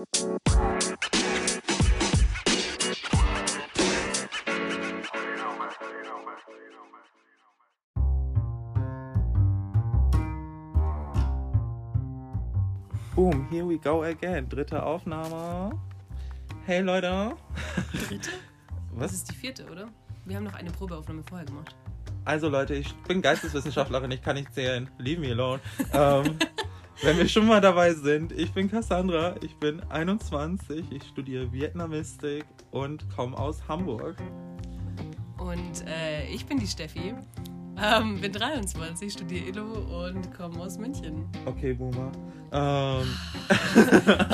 [0.00, 0.08] Boom,
[13.50, 14.48] here we go again.
[14.48, 15.78] Dritte Aufnahme.
[16.64, 17.36] Hey Leute.
[18.08, 18.30] Dritte?
[18.92, 19.12] Das Was?
[19.12, 19.88] ist die vierte, oder?
[20.24, 21.76] Wir haben noch eine Probeaufnahme vorher gemacht.
[22.24, 24.90] Also Leute, ich bin Geisteswissenschaftlerin, ich kann nicht zählen.
[24.98, 25.60] Leave me alone.
[25.92, 26.38] Ähm,
[27.02, 32.44] wenn wir schon mal dabei sind, ich bin Cassandra, ich bin 21, ich studiere Vietnamistik
[32.70, 34.16] und komme aus Hamburg.
[35.38, 37.14] Und äh, ich bin die Steffi,
[37.82, 41.28] ähm, bin 23, studiere Illo und komme aus München.
[41.46, 42.12] Okay, Boomer.
[42.52, 43.06] Ähm,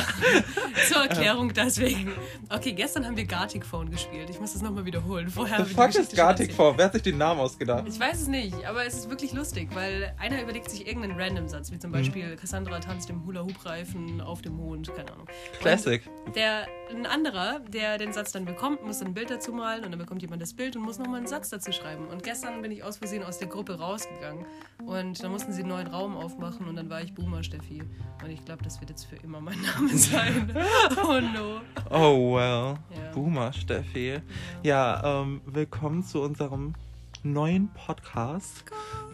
[0.89, 2.13] Zur Erklärung deswegen.
[2.49, 4.31] Okay, gestern haben wir Gartic Phone gespielt.
[4.31, 5.29] Ich muss das nochmal wiederholen.
[5.29, 6.77] Vorher the fuck ist Gartic vor?
[6.79, 7.85] Wer hat sich den Namen ausgedacht?
[7.87, 11.71] Ich weiß es nicht, aber es ist wirklich lustig, weil einer überlegt sich irgendeinen Random-Satz,
[11.71, 11.75] Mhm.
[11.75, 15.27] wie zum Beispiel Cassandra tanzt im Hula-Hoop-Reifen auf dem Mond, keine Ahnung.
[15.61, 16.03] Classic.
[16.25, 19.85] Und der, ein anderer, der den Satz dann bekommt, muss dann ein Bild dazu malen
[19.85, 22.07] und dann bekommt jemand das Bild und muss nochmal einen Satz dazu schreiben.
[22.09, 24.45] Und gestern bin ich aus Versehen aus der Gruppe rausgegangen
[24.87, 27.83] und dann mussten sie einen neuen Raum aufmachen und dann war ich Boomer Steffi.
[28.23, 30.55] Und ich glaube, das wird jetzt für immer mein Name sein.
[31.03, 31.61] oh no.
[31.91, 32.75] Oh well.
[32.91, 33.13] Ja.
[33.15, 34.21] Boomer, Steffi.
[34.63, 36.75] Ja, ähm, willkommen zu unserem
[37.23, 38.65] neuen Podcast.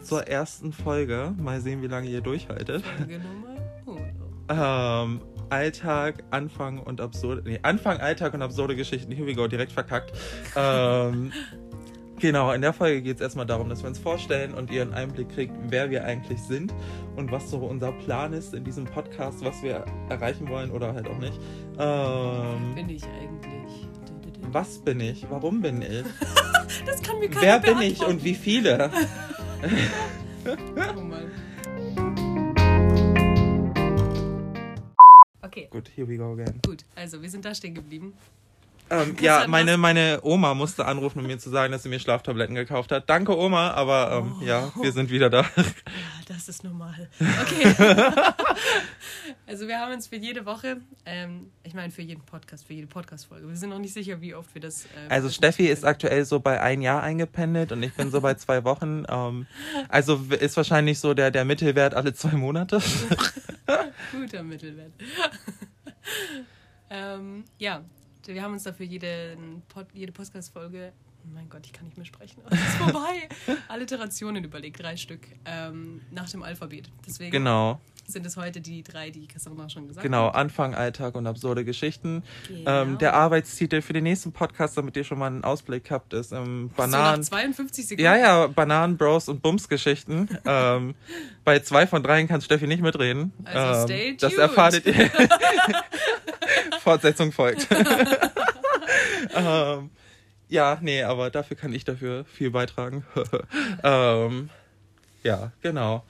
[0.03, 1.33] Zur ersten Folge.
[1.37, 2.83] Mal sehen, wie lange ihr durchhaltet.
[2.85, 3.99] Folge Nummer uno.
[4.49, 7.43] Ähm, Alltag, Anfang und absurde.
[7.45, 9.11] Nee, Anfang, Alltag und absurde Geschichten.
[9.11, 10.11] Here we go, direkt verkackt.
[10.55, 11.31] Ähm,
[12.19, 14.93] genau, in der Folge geht es erstmal darum, dass wir uns vorstellen und ihr einen
[14.93, 16.73] Einblick kriegt, wer wir eigentlich sind
[17.15, 21.07] und was so unser Plan ist in diesem Podcast, was wir erreichen wollen oder halt
[21.07, 21.39] auch nicht.
[21.79, 23.87] Ähm, Bin ich eigentlich?
[24.51, 25.25] was bin ich?
[25.29, 26.05] Warum bin ich?
[26.85, 28.89] Das kann mir keiner Wer bin ich und wie viele?
[30.97, 31.31] Oh Mann.
[35.41, 36.59] Okay, Gut, here we go again.
[36.65, 36.83] gut.
[36.95, 38.13] Also, wir sind da stehen geblieben.
[38.89, 42.53] Ähm, ja, meine, meine Oma musste anrufen, um mir zu sagen, dass sie mir Schlaftabletten
[42.55, 43.09] gekauft hat.
[43.09, 44.43] Danke, Oma, aber ähm, Oh.
[44.45, 45.41] ja, wir sind wieder da.
[45.41, 45.63] Ja,
[46.27, 47.09] das ist normal.
[47.41, 47.73] Okay.
[49.47, 52.87] also wir haben uns für jede Woche, ähm, ich meine für jeden Podcast, für jede
[52.87, 53.47] Podcast-Folge.
[53.47, 54.85] Wir sind noch nicht sicher, wie oft wir das.
[54.85, 58.33] Äh, Also Steffi ist aktuell so bei ein Jahr eingependelt und ich bin so bei
[58.35, 59.05] zwei Wochen.
[59.09, 59.47] Ähm,
[59.89, 62.79] also ist wahrscheinlich so der, der Mittelwert alle zwei Monate.
[64.11, 64.91] Guter Mittelwert.
[66.89, 67.81] ähm, ja,
[68.25, 69.37] wir haben uns dafür jede,
[69.69, 70.91] Pod, jede Podcast-Folge,
[71.25, 73.27] oh mein Gott, ich kann nicht mehr sprechen, es ist vorbei,
[73.67, 76.89] Alliterationen überlegt, drei Stück, ähm, nach dem Alphabet.
[77.07, 80.27] Deswegen Genau, sind es heute die drei, die Cassandra schon gesagt genau.
[80.27, 80.35] hat.
[80.35, 82.23] Anfang, Alltag und absurde Geschichten.
[82.49, 82.81] Genau.
[82.81, 86.33] Ähm, der Arbeitstitel für den nächsten Podcast, damit ihr schon mal einen Ausblick habt, ist
[86.33, 87.23] ähm, So nach Bananen.
[87.23, 88.03] 52 Sekunden.
[88.03, 90.27] Ja, ja, Bananen, Bros und Bums-Geschichten.
[90.45, 90.95] ähm,
[91.45, 93.31] bei zwei von dreien kann Steffi nicht mitreden.
[93.45, 94.41] Also ähm, stay Das tuned.
[94.49, 94.93] erfahrt ihr.
[96.81, 97.67] Fortsetzung folgt.
[99.33, 99.89] ähm,
[100.49, 103.05] ja, nee, aber dafür kann ich dafür viel beitragen.
[103.83, 104.49] ähm,
[105.23, 106.03] ja, genau.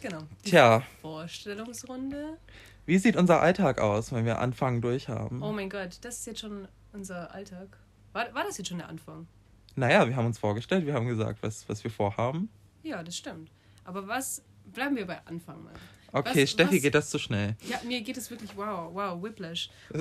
[0.00, 0.22] Genau.
[0.44, 2.38] Die Tja, Vorstellungsrunde.
[2.86, 5.42] wie sieht unser Alltag aus, wenn wir Anfang durchhaben?
[5.42, 7.68] Oh mein Gott, das ist jetzt schon unser Alltag.
[8.12, 9.26] War, war das jetzt schon der Anfang?
[9.74, 12.48] Naja, wir haben uns vorgestellt, wir haben gesagt, was, was wir vorhaben.
[12.82, 13.50] Ja, das stimmt.
[13.84, 14.42] Aber was,
[14.72, 15.72] bleiben wir bei Anfang mal.
[16.12, 17.56] Okay, Was- Steffi, was- geht das zu schnell?
[17.68, 19.70] Ja, mir geht es wirklich, wow, wow, Whiplash.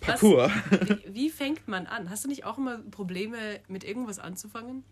[0.00, 0.50] Parcours.
[1.04, 2.08] Wie, wie fängt man an?
[2.08, 4.82] Hast du nicht auch immer Probleme, mit irgendwas anzufangen?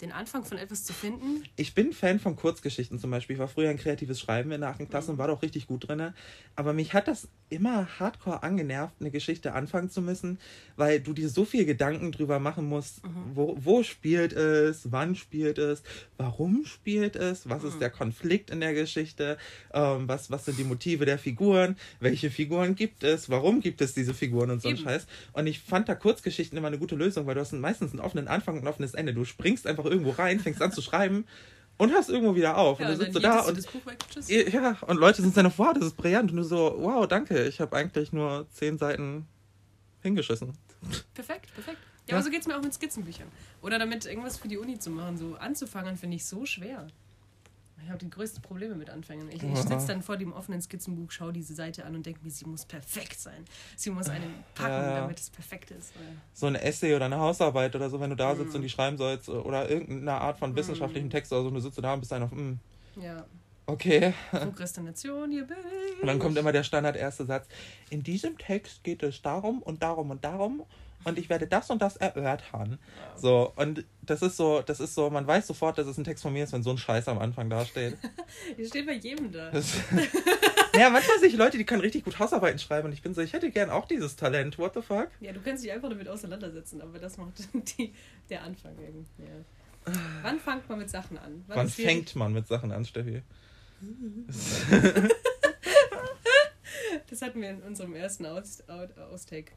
[0.00, 1.44] Den Anfang von etwas zu finden?
[1.56, 3.34] Ich bin Fan von Kurzgeschichten zum Beispiel.
[3.34, 4.88] Ich war früher ein kreatives Schreiben in der 8.
[4.88, 6.12] Klasse und war da auch richtig gut drin.
[6.56, 10.38] Aber mich hat das immer hardcore angenervt, eine Geschichte anfangen zu müssen,
[10.76, 13.02] weil du dir so viel Gedanken drüber machen musst,
[13.34, 15.82] wo, wo spielt es, wann spielt es,
[16.16, 19.36] warum spielt es, was ist der Konflikt in der Geschichte,
[19.74, 23.94] ähm, was, was sind die Motive der Figuren, welche Figuren gibt es, warum gibt es
[23.94, 24.76] diese Figuren und so ein.
[24.80, 25.06] Scheiß.
[25.32, 28.28] Und ich fand da Kurzgeschichten immer eine gute Lösung, weil du hast meistens einen offenen
[28.28, 29.12] Anfang und ein offenes Ende.
[29.12, 31.26] Du springst einfach irgendwo rein, fängst an zu schreiben
[31.78, 32.78] und hörst irgendwo wieder auf.
[32.80, 34.52] Ja, und und du dann sitzt so da du und das Buch weg.
[34.52, 36.30] Ja, und Leute sind dann, wow, das ist brillant.
[36.30, 39.26] Und du so, wow, danke, ich habe eigentlich nur zehn Seiten
[40.02, 40.52] hingeschissen.
[41.14, 41.78] Perfekt, perfekt.
[42.06, 42.16] Ja, Ja.
[42.16, 43.28] aber so geht es mir auch mit Skizzenbüchern.
[43.62, 45.18] Oder damit irgendwas für die Uni zu machen.
[45.18, 46.86] So anzufangen, finde ich so schwer.
[47.84, 49.28] Ich habe die größten Probleme mit Anfängen.
[49.30, 52.30] Ich, ich sitze dann vor dem offenen Skizzenbuch, schaue diese Seite an und denke mir,
[52.30, 53.44] sie muss perfekt sein.
[53.76, 54.94] Sie muss einen packen, Ja, ja.
[55.00, 55.92] damit es perfekt ist.
[56.32, 58.38] So ein Essay oder eine Hausarbeit oder so, wenn du da Mhm.
[58.38, 61.60] sitzt und die schreiben sollst oder irgendeine Art von wissenschaftlichen Text oder so, und du
[61.60, 62.54] sitzt da und bist dann auf, mm,
[63.00, 63.24] Ja,
[63.66, 64.14] okay.
[64.30, 65.56] Prokrastination, hier bin
[65.94, 66.00] ich.
[66.02, 67.48] Und dann kommt immer der Standard erste Satz.
[67.90, 70.64] In diesem Text geht es darum und darum und darum
[71.04, 72.78] und ich werde das und das erörtern.
[73.16, 76.22] So, und das ist so, das ist so, man weiß sofort, dass es ein Text
[76.22, 77.96] von mir ist, wenn so ein Scheiß am Anfang dasteht.
[78.56, 79.50] Hier steht bei jedem da.
[79.50, 79.72] Das,
[80.74, 83.20] Ja, manchmal sehe ich Leute, die können richtig gut Hausarbeiten schreiben und ich bin so,
[83.20, 84.56] ich hätte gern auch dieses Talent.
[84.58, 85.08] What the fuck?
[85.20, 87.32] Ja, du kannst dich einfach damit auseinandersetzen, aber das macht
[87.78, 87.92] die,
[88.28, 89.22] der Anfang irgendwie.
[89.22, 89.92] Ja.
[90.22, 91.44] Wann fängt man mit Sachen an?
[91.48, 91.92] Wann schwierig?
[91.92, 93.22] fängt man mit Sachen an, Steffi?
[97.08, 99.52] Das hatten wir in unserem ersten Aus, Austake.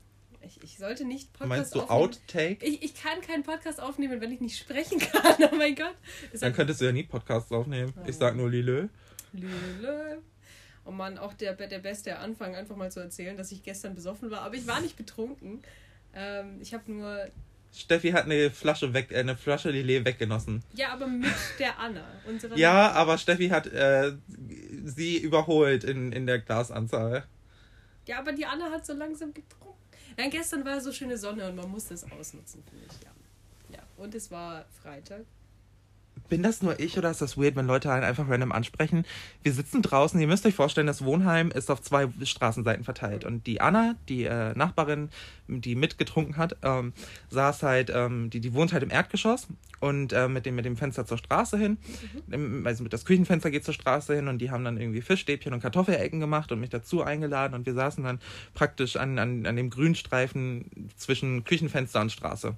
[0.46, 2.02] Ich, ich sollte nicht Podcast Meinst du aufnehmen.
[2.02, 2.66] Outtake?
[2.66, 5.36] Ich, ich kann keinen Podcast aufnehmen, wenn ich nicht sprechen kann.
[5.52, 5.96] Oh mein Gott.
[6.32, 7.94] Ist Dann könntest du ja nie Podcasts aufnehmen.
[8.06, 8.88] Ich sag nur Lilö.
[9.32, 10.18] Lülö.
[10.86, 14.32] Oh Mann, auch der, der beste Anfang, einfach mal zu erzählen, dass ich gestern besoffen
[14.32, 14.42] war.
[14.42, 15.62] Aber ich war nicht betrunken.
[16.14, 17.28] Ähm, ich habe nur.
[17.76, 20.62] Steffi hat eine Flasche weg, äh, eine Flasche Lillet weggenossen.
[20.74, 22.06] Ja, aber mit der Anna.
[22.56, 24.14] Ja, aber Steffi hat äh,
[24.84, 27.24] sie überholt in, in der Glasanzahl.
[28.06, 29.73] Ja, aber die Anna hat so langsam getrunken.
[30.18, 33.04] Nein, gestern war so schöne Sonne und man musste es ausnutzen, finde ich.
[33.04, 33.78] Ja.
[33.78, 33.84] ja.
[33.98, 35.26] Und es war Freitag.
[36.30, 39.06] Bin das nur ich oder ist das weird, wenn Leute einen einfach random ansprechen?
[39.44, 43.24] Wir sitzen draußen, ihr müsst euch vorstellen, das Wohnheim ist auf zwei Straßenseiten verteilt.
[43.26, 45.10] Und die Anna, die äh, Nachbarin,
[45.48, 46.94] die mitgetrunken hat, ähm,
[47.30, 49.48] saß halt, ähm, die, die wohnt halt im Erdgeschoss
[49.80, 51.78] und äh, mit, dem, mit dem Fenster zur Straße hin.
[52.32, 55.54] Im- Also mit das Küchenfenster geht zur Straße hin und die haben dann irgendwie Fischstäbchen
[55.54, 58.20] und Kartoffelecken gemacht und mich dazu eingeladen und wir saßen dann
[58.54, 62.56] praktisch an, an, an dem Grünstreifen zwischen Küchenfenster und Straße.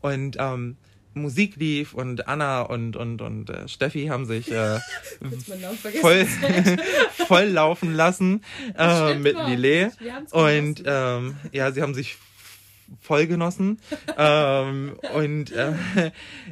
[0.00, 0.76] Und ähm,
[1.14, 4.78] Musik lief und Anna und, und, und äh, Steffi haben sich äh,
[6.00, 6.26] voll,
[7.26, 8.42] voll laufen lassen
[8.76, 9.92] äh, mit überhaupt Lillet.
[10.30, 12.16] Und ähm, ja, sie haben sich
[13.00, 13.80] voll genossen.
[14.16, 15.74] ähm, und äh,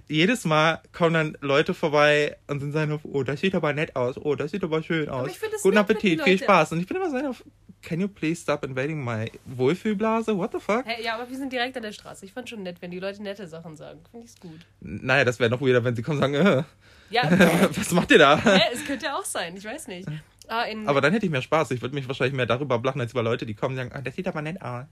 [0.09, 3.97] jedes Mal kommen dann Leute vorbei und sind so auf, oh, das sieht aber nett
[3.97, 5.31] aus, oh, das sieht aber schön aus.
[5.63, 6.73] Guten nett, Appetit, viel Spaß.
[6.73, 7.45] Und ich bin immer so auf,
[7.83, 10.37] can you please stop invading my Wohlfühlblase?
[10.37, 10.85] What the fuck?
[10.87, 12.25] Hey, ja, aber wir sind direkt an der Straße.
[12.25, 14.01] Ich fand schon nett, wenn die Leute nette Sachen sagen.
[14.11, 14.61] Finde ich's gut.
[14.81, 16.63] Naja, das wäre noch weirder, wenn sie kommen und sagen, äh,
[17.11, 17.23] Ja,
[17.77, 18.39] was macht ihr da?
[18.43, 19.57] hä, es könnte auch sein.
[19.57, 20.09] Ich weiß nicht.
[20.49, 21.71] Ah, Aber dann hätte ich mehr Spaß.
[21.71, 24.03] Ich würde mich wahrscheinlich mehr darüber blachen, als über Leute, die kommen und sagen, ah,
[24.03, 24.85] das sieht aber nett aus.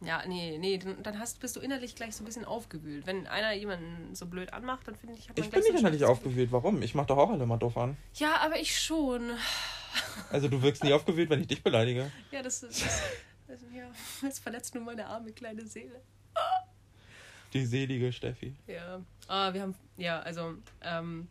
[0.00, 3.06] ja, nee, nee, dann hast, bist du innerlich gleich so ein bisschen aufgewühlt.
[3.06, 5.76] Wenn einer jemanden so blöd anmacht, dann finde ich, hat man Ich bin so nicht
[5.76, 6.52] ein innerlich aufgewühlt.
[6.52, 6.82] Warum?
[6.82, 7.96] Ich mach doch auch alle mal doof an.
[8.14, 9.22] Ja, aber ich schon.
[10.30, 12.10] Also du wirkst nie aufgewühlt, wenn ich dich beleidige.
[12.30, 12.82] Ja, das ist.
[12.84, 13.02] Das,
[13.48, 13.90] das, ja,
[14.22, 16.00] das verletzt nur meine arme kleine Seele.
[17.52, 18.54] Die selige Steffi.
[18.66, 19.00] Ja.
[19.26, 19.74] Ah, wir haben.
[19.96, 20.54] Ja, also.
[20.82, 21.26] Ähm,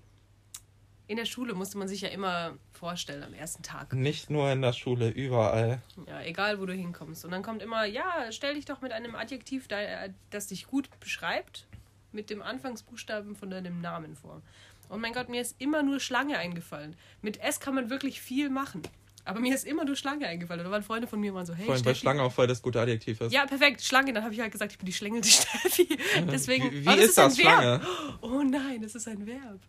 [1.07, 3.93] in der Schule musste man sich ja immer vorstellen am ersten Tag.
[3.93, 5.81] Nicht nur in der Schule, überall.
[6.05, 7.25] Ja, egal wo du hinkommst.
[7.25, 10.87] Und dann kommt immer, ja, stell dich doch mit einem Adjektiv, da- das dich gut
[10.99, 11.65] beschreibt,
[12.11, 14.43] mit dem Anfangsbuchstaben von deinem Namen vor.
[14.89, 16.95] Und mein Gott, mir ist immer nur Schlange eingefallen.
[17.21, 18.81] Mit S kann man wirklich viel machen.
[19.25, 20.63] Aber mir ist immer nur Schlange eingefallen.
[20.63, 21.93] Da waren Freunde von mir, waren so, hey, Vor allem, weil.
[21.95, 23.31] Schlange auch voll das gute Adjektiv ist.
[23.31, 24.11] Ja, perfekt, Schlange.
[24.13, 25.87] Dann habe ich halt gesagt, ich bin die schlängelte Steffi.
[26.31, 26.71] Deswegen.
[26.71, 27.59] Wie, wie Oh, ist das, ein Verb.
[27.61, 27.81] Schlange?
[28.21, 29.59] Oh nein, das ist ein Verb.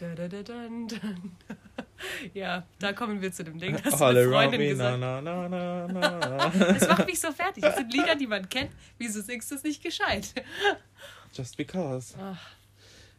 [0.00, 1.36] Da, da, da, dan, dan.
[2.32, 5.86] Ja, da kommen wir zu dem Ding, das eine around me, gesagt na, na, na,
[5.88, 6.48] na.
[6.48, 7.62] Das macht mich so fertig.
[7.62, 8.70] Das sind Lieder, die man kennt.
[8.96, 10.32] Wieso singst du es nicht gescheit?
[11.34, 12.14] Just because.
[12.18, 12.38] Ach,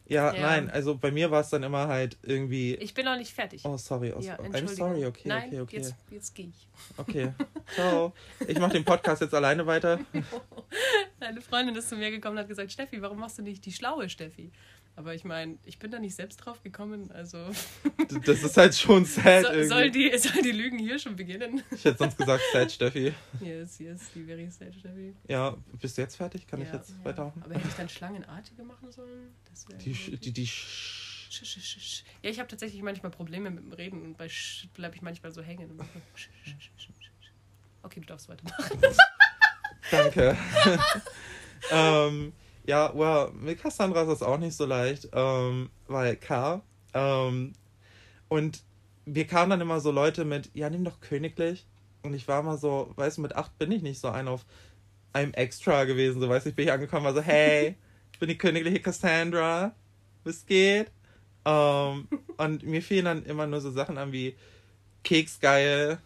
[0.10, 0.42] Ja, Ja.
[0.42, 2.76] nein, also bei mir war es dann immer halt irgendwie.
[2.76, 3.62] ich bin noch nicht fertig.
[3.64, 4.12] Oh, sorry.
[4.12, 5.76] Oh, ja, I'm sorry, okay, Nein, okay, okay.
[5.78, 6.68] jetzt, jetzt gehe ich.
[6.98, 7.32] Okay.
[7.76, 8.14] Ciao.
[8.48, 10.00] Ich mache den Podcast jetzt alleine weiter.
[11.20, 13.72] Eine Freundin ist zu mir gekommen und hat gesagt, Steffi, warum machst du nicht die
[13.72, 14.52] schlaue Steffi?
[15.00, 17.10] Aber ich meine, ich bin da nicht selbst drauf gekommen.
[17.12, 17.38] Also
[18.26, 21.64] Das ist halt schon sad so, soll, die, soll die Lügen hier schon beginnen?
[21.72, 23.14] Ich hätte sonst gesagt, sad, Steffi.
[23.40, 25.16] Yes, yes, die very sad Steffi.
[25.30, 26.46] Ja, bist du jetzt fertig?
[26.48, 27.06] Kann ich Ja, jetzt ja.
[27.06, 27.42] weitermachen?
[27.44, 29.34] Aber hätte ich dann schlangenartige machen sollen?
[29.86, 32.04] Die, Sch- die, die Sch Sch, sch.
[32.22, 35.32] Ja, ich habe tatsächlich manchmal Probleme mit dem Reden und bei Sch bleibe ich manchmal
[35.32, 35.80] so hängen.
[37.84, 38.82] Okay, du darfst weitermachen.
[39.92, 40.38] Danke.
[41.72, 42.34] ähm,
[42.70, 46.62] ja, well, mit Cassandra ist das auch nicht so leicht, ähm, weil K.
[46.94, 47.54] Ähm,
[48.28, 48.62] und
[49.06, 51.66] mir kamen dann immer so Leute mit, ja, nimm doch königlich.
[52.04, 54.46] Und ich war mal so, weißt du, mit acht bin ich nicht so ein auf
[55.14, 56.22] einem Extra gewesen.
[56.22, 57.76] So, weißt du, ich bin ich angekommen, war so, hey,
[58.14, 59.74] ich bin die königliche Cassandra.
[60.24, 60.92] Was geht?
[61.46, 62.08] Ähm,
[62.38, 64.36] und mir fielen dann immer nur so Sachen an wie
[65.04, 65.98] Keksgeil.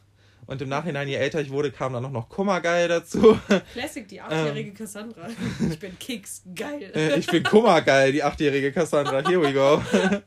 [0.46, 3.38] Und im Nachhinein, je älter ich wurde, kam dann auch noch Kummergeil dazu.
[3.74, 5.28] Classic, die achtjährige Cassandra.
[5.70, 6.92] Ich bin Keks, geil.
[6.96, 9.28] Äh, ich bin Kummergeil, die achtjährige Cassandra.
[9.28, 9.82] Here we go.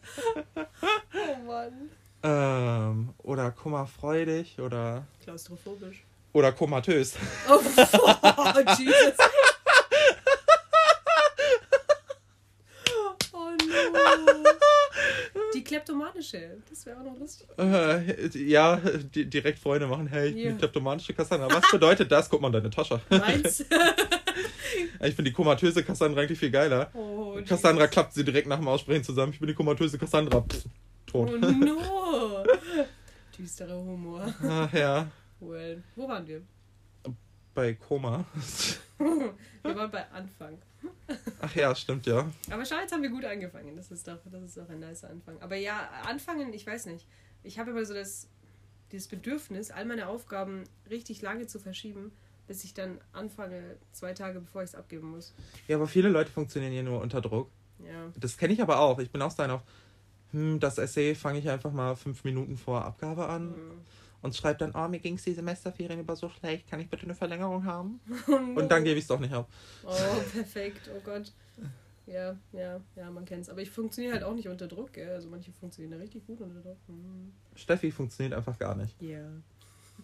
[1.15, 1.91] Oh Mann.
[2.23, 6.03] ähm, oder kummerfreudig oder, Klaustrophobisch.
[6.33, 7.15] oder komatös.
[7.49, 7.59] Oh,
[8.79, 9.15] Jesus.
[13.33, 14.51] Oh no.
[15.55, 16.59] Die kleptomanische.
[17.27, 17.49] Lustig.
[17.59, 20.07] Äh, ja, di direkt Freunde machen.
[20.07, 20.51] Hey, ich bin Ja.
[20.53, 21.49] die kleptomanische Cassandra.
[21.51, 22.29] Was bedeutet das?
[22.31, 23.01] Guck mal in deine Tasche.
[23.11, 23.65] Meins.
[25.01, 26.91] Ich finde die komatöse Cassandra eigentlich viel geiler.
[26.93, 27.93] Oh, Cassandra Jesus.
[27.93, 29.33] klappt sie direkt nach dem Aussprechen zusammen.
[29.33, 30.43] Ich bin die komatöse Cassandra.
[30.43, 30.65] Pff,
[31.15, 31.41] Oh tot.
[31.41, 32.45] no.
[33.39, 34.35] Düsterer Humor.
[34.43, 35.07] Ach ja,
[35.41, 36.43] Well, wo waren wir?
[37.55, 38.25] bei Koma.
[38.99, 40.59] Wir waren bei Anfang.
[41.41, 42.31] Ach ja, stimmt ja.
[42.51, 43.77] Aber schau, jetzt haben wir gut angefangen.
[43.77, 45.41] Das ist doch, das ist doch ein nicer Anfang.
[45.41, 47.07] Aber ja, anfangen, ich weiß nicht.
[47.43, 48.29] Ich habe immer so das,
[48.93, 52.13] dieses Bedürfnis, all meine Aufgaben richtig lange zu verschieben,
[52.49, 55.35] bis ich dann anfange, zwei Tage bevor ich es abgeben muss.
[55.69, 57.51] Ja, aber viele Leute funktionieren hier nur unter Druck.
[57.85, 58.11] Ja.
[58.17, 58.99] Das kenne ich aber auch.
[58.99, 59.63] Ich bin auch so einer auf,
[60.33, 63.81] hm, das Essay fange ich einfach mal fünf Minuten vor Abgabe an Mhm.
[64.27, 67.05] Und schreibe dann, oh, mir ging es die Semesterferien über so schlecht, kann ich bitte
[67.05, 68.01] eine Verlängerung haben?
[68.29, 68.61] Oh no.
[68.61, 69.49] Und dann gebe ich es doch nicht ab.
[69.85, 69.95] Oh,
[70.33, 70.91] perfekt.
[70.95, 71.33] Oh Gott.
[72.07, 73.49] Ja, ja, ja, man kennt's.
[73.49, 75.11] Aber ich funktioniere halt auch nicht unter Druck, gell?
[75.11, 76.79] Also manche funktionieren da richtig gut unter Druck.
[76.87, 77.33] Hm.
[77.55, 79.01] Steffi funktioniert einfach gar nicht.
[79.01, 79.25] Ja.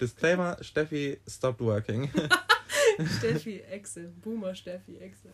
[0.01, 2.11] Disclaimer, Steffi stopped working.
[3.19, 4.13] Steffi, Exe.
[4.23, 5.29] Boomer Steffi, Exe.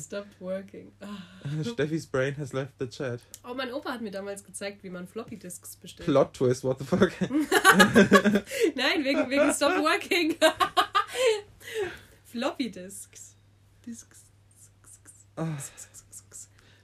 [0.00, 0.92] Stopped working.
[1.00, 1.22] Ah.
[1.62, 3.20] Steffi's brain has left the chat.
[3.44, 6.06] Oh, mein Opa hat mir damals gezeigt, wie man Floppy Disks bestellt.
[6.06, 7.12] Plot twist, what the fuck?
[8.74, 10.36] Nein, wegen, wegen Stop Working.
[12.24, 13.36] Floppy Disks.
[13.84, 14.24] Disks.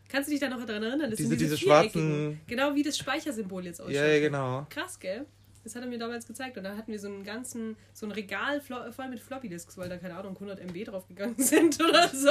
[0.08, 1.10] Kannst du dich da noch daran erinnern?
[1.10, 2.10] Das diese sind diese viereckigen.
[2.10, 2.40] schwarzen.
[2.46, 3.94] Genau wie das Speichersymbol jetzt ausschaut.
[3.94, 4.66] Ja, ja, genau.
[4.68, 5.26] Krass, gell?
[5.64, 6.56] Das hat er mir damals gezeigt.
[6.56, 9.88] Und da hatten wir so einen ganzen, so ein Regal voll mit Floppy Disks, weil
[9.88, 12.28] da, keine Ahnung, 100 MB draufgegangen sind oder so.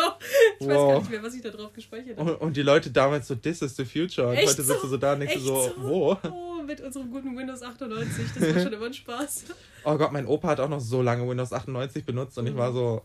[0.59, 0.91] Ich weiß Wow.
[0.91, 2.33] gar nicht mehr, was ich da drauf gespeichert habe.
[2.35, 4.27] Und, und die Leute damals so, this is the future.
[4.29, 5.73] Und Echt heute sitzt du so da und denkst Echt so, so?
[5.77, 6.17] wo?
[6.29, 8.25] Oh, mit unserem guten Windows 98.
[8.37, 9.45] Das war schon immer ein Spaß.
[9.85, 12.57] Oh Gott, mein Opa hat auch noch so lange Windows 98 benutzt und ich Mhm.
[12.57, 13.01] war so,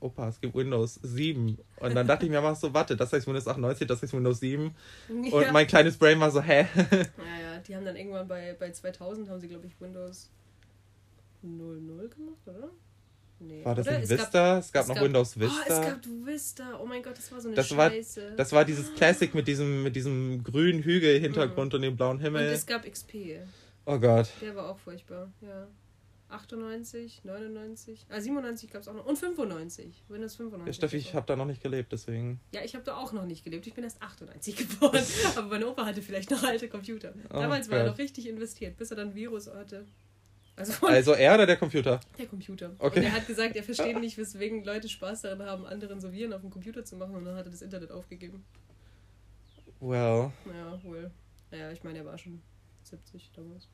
[0.00, 1.58] Opa, es gibt Windows 7.
[1.80, 4.40] Und dann dachte ich mir einfach so, warte, das heißt Windows 98, das heißt Windows
[4.40, 4.74] 7.
[5.08, 5.52] Und ja.
[5.52, 6.66] mein kleines Brain war so, hä?
[6.74, 6.96] ja,
[7.52, 10.30] ja, die haben dann irgendwann bei, bei 2000 haben sie, glaube ich, Windows
[11.42, 12.70] 00 gemacht, oder?
[13.38, 13.64] Nee.
[13.64, 13.96] War das oder?
[13.96, 14.58] in Es Vista?
[14.58, 15.80] es gab es noch gab- Windows Oh, es Vista.
[15.90, 16.80] gab Vista.
[16.82, 18.32] Oh mein Gott, das war so eine Das war- Scheiße.
[18.36, 22.44] das war dieses Classic mit diesem, mit diesem grünen Hügel-Hintergrund und dem blauen Und Himmel.
[22.46, 23.40] es gab XP.
[23.84, 24.28] Oh Gott.
[24.40, 25.66] Der war auch furchtbar, ja.
[26.28, 29.06] 98, 99, ah 97 gab es auch noch.
[29.06, 30.04] Und 95.
[30.08, 30.66] Windows 95.
[30.66, 32.40] Ja, Steffi, ich habe da noch nicht gelebt, deswegen.
[32.52, 33.66] Ja, ich habe da auch noch nicht gelebt.
[33.66, 35.04] Ich bin erst 98 geboren.
[35.36, 37.14] Aber mein Opa hatte vielleicht noch alte Computer.
[37.30, 39.86] Oh Damals war er noch richtig investiert, bis er dann Virus hatte.
[40.56, 42.00] Also Also er oder der Computer?
[42.18, 42.74] der Computer.
[42.78, 43.00] Okay.
[43.00, 46.32] Und er hat gesagt, er versteht nicht, weswegen Leute Spaß daran haben, anderen so Viren
[46.32, 47.14] auf dem Computer zu machen.
[47.14, 48.44] Und dann hat er das Internet aufgegeben.
[49.80, 50.32] Well.
[50.46, 51.10] Ja, wohl.
[51.50, 52.42] Naja, ich meine, er war schon
[52.82, 53.68] 70 damals.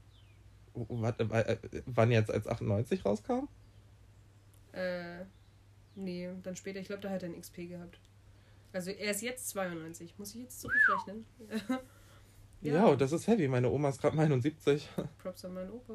[0.74, 3.48] Äh, wann jetzt als 98 rauskam?
[4.72, 5.24] Äh,
[5.94, 6.80] nee, dann später.
[6.80, 7.98] Ich glaube, da hat er ein XP gehabt.
[8.72, 10.18] Also er ist jetzt 92.
[10.18, 11.26] Muss ich jetzt zurückrechnen?
[12.64, 13.48] Ja, oh, das ist heavy.
[13.48, 14.88] Meine Oma ist gerade 79.
[15.18, 15.94] Props an meinen Opa.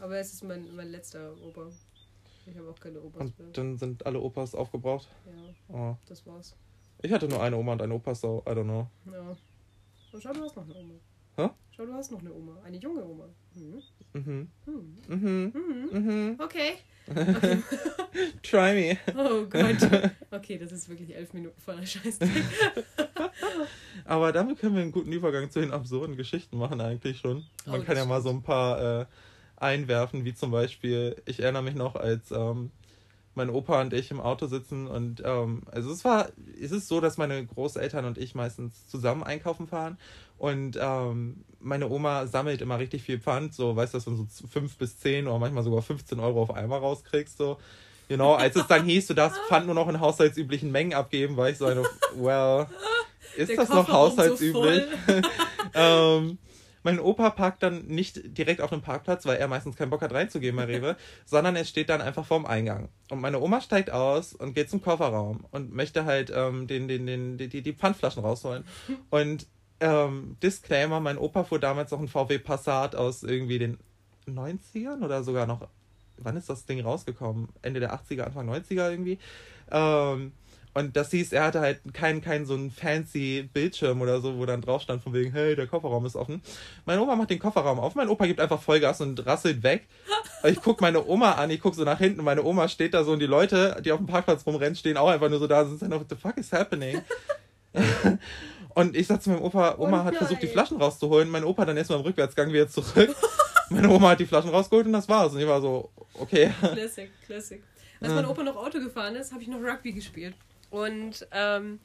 [0.00, 1.68] Aber es ist mein, mein letzter Opa.
[2.46, 3.48] Ich habe auch keine Opas Und mehr.
[3.52, 5.08] dann sind alle Opas aufgebraucht.
[5.24, 5.54] Ja,
[5.92, 5.96] Oh.
[6.06, 6.56] das war's.
[7.00, 8.88] Ich hatte nur eine Oma und ein Opa, so I don't know.
[9.12, 9.36] Ja.
[10.10, 10.94] Und schau, du hast noch eine Oma.
[11.36, 11.48] Hä?
[11.70, 12.58] Schau, du hast noch eine Oma.
[12.64, 13.28] Eine junge Oma.
[13.54, 13.82] Mhm.
[14.14, 14.48] Mhm.
[14.66, 14.96] Mhm.
[15.08, 15.52] Mhm.
[15.52, 15.88] Mhm.
[15.92, 16.40] Mhm.
[16.40, 16.72] Okay.
[17.08, 17.58] okay.
[18.42, 18.98] Try me.
[19.16, 19.76] Oh Gott.
[20.30, 22.30] Okay, das ist wirklich elf Minuten voller Scheißdreck.
[24.04, 27.44] Aber damit können wir einen guten Übergang zu den absurden Geschichten machen, eigentlich schon.
[27.66, 29.06] Man Oh, kann ja mal so ein paar äh,
[29.56, 32.70] einwerfen, wie zum Beispiel, ich erinnere mich noch, als ähm,
[33.36, 36.28] mein Opa und ich im Auto sitzen und ähm, also es war,
[36.60, 39.98] es ist so, dass meine Großeltern und ich meistens zusammen einkaufen fahren
[40.38, 44.46] und ähm, meine Oma sammelt immer richtig viel Pfand, so weißt du, dass du so
[44.46, 47.58] fünf bis zehn oder manchmal sogar 15 Euro auf einmal rauskriegst, so.
[48.08, 51.50] Genau, als es dann hieß, du darfst Pfand nur noch in haushaltsüblichen Mengen abgeben, war
[51.50, 51.82] ich so eine,
[52.14, 52.66] well,
[53.36, 54.84] ist Der das noch Kofferraum so haushaltsüblich?
[55.04, 55.22] voll.
[55.74, 56.38] ähm,
[56.86, 60.12] mein Opa parkt dann nicht direkt auf dem Parkplatz, weil er meistens keinen Bock hat
[60.12, 62.90] reinzugehen bei Rewe, sondern er steht dann einfach vorm Eingang.
[63.10, 67.04] Und meine Oma steigt aus und geht zum Kofferraum und möchte halt ähm, den, den,
[67.08, 68.62] den, die, die Pfandflaschen rausholen.
[69.10, 69.48] Und
[69.80, 73.78] ähm, Disclaimer, mein Opa fuhr damals noch ein VW Passat aus irgendwie den
[74.28, 75.66] 90ern oder sogar noch,
[76.18, 77.48] wann ist das Ding rausgekommen?
[77.62, 79.18] Ende der 80er, Anfang 90er irgendwie.
[79.72, 80.30] Ähm,
[80.76, 84.44] und das hieß, er hatte halt keinen kein so einen fancy Bildschirm oder so, wo
[84.44, 86.42] dann drauf stand von wegen, hey, der Kofferraum ist offen.
[86.84, 89.86] Mein Oma macht den Kofferraum auf, mein Opa gibt einfach Vollgas und rasselt weg.
[90.44, 93.12] Ich guck meine Oma an, ich guck so nach hinten, meine Oma steht da so
[93.12, 95.78] und die Leute, die auf dem Parkplatz rumrennen, stehen auch einfach nur so da und
[95.78, 97.00] sind so, what the fuck is happening?
[98.74, 100.46] und ich sag zu meinem Opa, Oma Oh hat versucht, die.
[100.46, 103.16] Flaschen rauszuholen, mein Opa dann erstmal im Rückwärtsgang wieder zurück.
[103.70, 105.32] meine Oma hat die Flaschen rausgeholt und das war's.
[105.32, 105.88] Und ich war so,
[106.20, 106.50] okay.
[106.60, 107.62] Classic, Classic.
[107.98, 110.34] Als mein Opa noch Auto gefahren ist, habe ich noch Rugby gespielt.
[110.70, 111.80] Und ähm,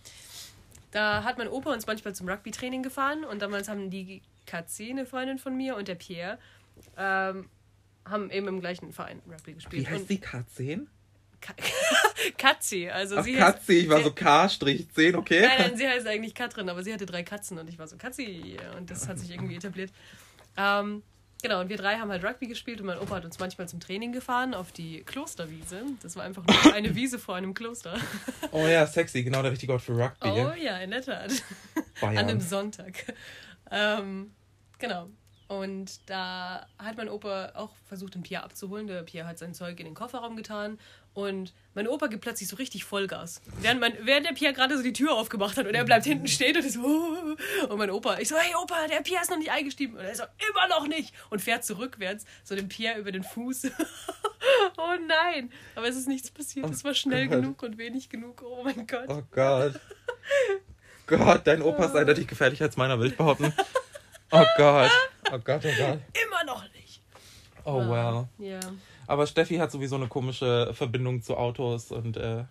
[0.91, 3.23] da hat mein Opa uns manchmal zum Rugby-Training gefahren.
[3.23, 6.37] Und damals haben die Katzi, eine Freundin von mir, und der Pierre,
[6.97, 7.49] ähm,
[8.05, 9.83] haben eben im gleichen Verein Rugby gespielt.
[9.83, 10.87] Wie heißt und die K10?
[11.39, 11.55] Ka
[12.37, 15.41] Katzi, also Ach, sie heißt, Katzi, ich war so K-10, okay?
[15.41, 17.97] Nein, nein, sie heißt eigentlich Katrin, aber sie hatte drei Katzen und ich war so
[17.97, 19.91] Katzi und das hat sich irgendwie etabliert.
[20.55, 21.01] Ähm,
[21.41, 23.79] genau, und wir drei haben halt Rugby gespielt und mein Opa hat uns manchmal zum
[23.79, 25.83] Training gefahren auf die Klosterwiese.
[26.01, 27.97] Das war einfach nur eine Wiese vor einem Kloster.
[28.53, 30.27] Oh ja, sexy, genau der richtige Ort für Rugby.
[30.27, 31.31] Oh ja, in der Tat.
[32.01, 32.17] Bayern.
[32.17, 33.13] An einem Sonntag.
[33.71, 34.31] Ähm,
[34.77, 35.07] genau.
[35.51, 38.87] Und da hat mein Opa auch versucht, den Pierre abzuholen.
[38.87, 40.79] Der Pierre hat sein Zeug in den Kofferraum getan.
[41.13, 43.41] Und mein Opa gibt plötzlich so richtig Vollgas.
[43.59, 46.29] Während, mein, während der Pierre gerade so die Tür aufgemacht hat und er bleibt hinten
[46.29, 47.35] stehen und ist so.
[47.67, 49.97] Und mein Opa, ich so, hey Opa, der Pierre ist noch nicht eingestiegen.
[49.97, 51.13] Und er so, immer noch nicht.
[51.29, 53.65] Und fährt so rückwärts, so dem Pierre über den Fuß.
[54.77, 55.51] oh nein.
[55.75, 56.69] Aber es ist nichts passiert.
[56.69, 57.41] Es war schnell Gott.
[57.41, 58.41] genug und wenig genug.
[58.41, 59.09] Oh mein Gott.
[59.09, 59.77] Oh Gott.
[61.07, 63.51] Gott, dein Opa ist eindeutig gefährlicher als meiner, will ich behaupten.
[64.31, 64.91] Oh Gott.
[65.31, 65.99] Oh Gott, oh Gott.
[66.13, 67.01] Immer noch nicht.
[67.63, 68.27] Oh wow.
[68.37, 68.59] Ja.
[69.07, 72.45] Aber Steffi hat sowieso eine komische Verbindung zu Autos und äh,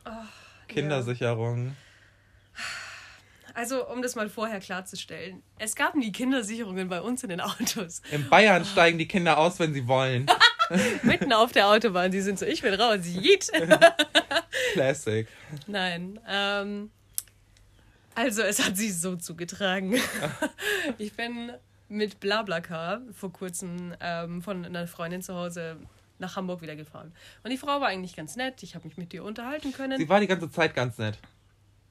[0.69, 1.75] Kindersicherung.
[3.55, 8.03] Also, um das mal vorher klarzustellen, es gab nie Kindersicherungen bei uns in den Autos.
[8.11, 10.27] In Bayern steigen die Kinder aus, wenn sie wollen.
[11.03, 12.13] Mitten auf der Autobahn.
[12.13, 13.51] Sie sind so, ich bin raus, jeet.
[14.73, 15.27] Classic.
[15.67, 16.21] Nein.
[16.29, 16.91] Ähm,
[18.15, 20.01] also, es hat sich so zugetragen.
[20.99, 21.53] ich bin
[21.91, 25.77] mit Blablacar vor kurzem ähm, von einer Freundin zu Hause
[26.19, 27.13] nach Hamburg wieder gefahren.
[27.43, 28.63] Und die Frau war eigentlich ganz nett.
[28.63, 29.99] Ich habe mich mit ihr unterhalten können.
[29.99, 31.19] Sie war die ganze Zeit ganz nett.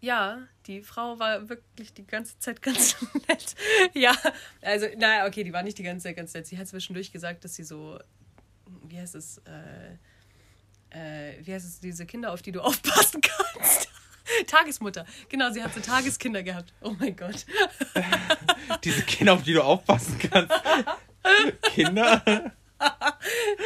[0.02, 2.96] Ja, die Frau war wirklich die ganze Zeit ganz
[3.28, 3.56] nett.
[3.94, 4.16] Ja,
[4.62, 6.48] also, naja, okay, die war nicht die ganze Zeit ganz nett.
[6.48, 8.00] Sie hat zwischendurch gesagt, dass sie so,
[8.88, 9.98] wie heißt es, äh,
[10.92, 13.90] äh, wie heißt es, diese Kinder, auf die du aufpassen kannst.
[14.48, 15.06] Tagesmutter.
[15.30, 16.74] Genau, sie hat so Tageskinder gehabt.
[16.82, 17.46] Oh mein Gott.
[18.84, 20.54] Diese Kinder, auf die du aufpassen kannst.
[21.74, 22.52] Kinder?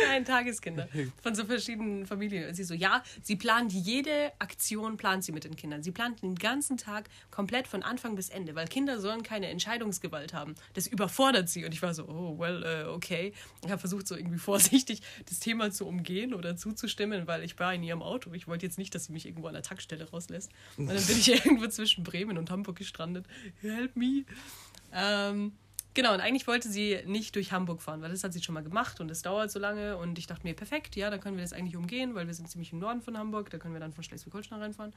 [0.08, 0.88] Nein, Tageskinder.
[1.22, 2.48] Von so verschiedenen Familien.
[2.48, 5.84] Und sie so, ja, sie plant jede Aktion, plant sie mit den Kindern.
[5.84, 10.34] Sie plant den ganzen Tag komplett von Anfang bis Ende, weil Kinder sollen keine Entscheidungsgewalt
[10.34, 10.56] haben.
[10.74, 11.66] Das überfordert sie.
[11.66, 13.34] Und ich war so, oh, well, äh, okay.
[13.64, 17.74] Ich habe versucht, so irgendwie vorsichtig das Thema zu umgehen oder zuzustimmen, weil ich war
[17.74, 18.34] in ihrem Auto.
[18.34, 20.52] Ich wollte jetzt nicht, dass sie mich irgendwo an der Tankstelle rauslässt.
[20.78, 23.26] Und dann bin ich irgendwo zwischen Bremen und Hamburg gestrandet.
[23.62, 24.26] Help me.
[24.92, 25.54] Ähm,
[25.96, 28.64] Genau, und eigentlich wollte sie nicht durch Hamburg fahren, weil das hat sie schon mal
[28.64, 29.98] gemacht und es dauert so lange.
[29.98, 32.50] Und ich dachte mir, perfekt, ja, dann können wir das eigentlich umgehen, weil wir sind
[32.50, 34.94] ziemlich im Norden von Hamburg, da können wir dann von Schleswig-Holstein reinfahren.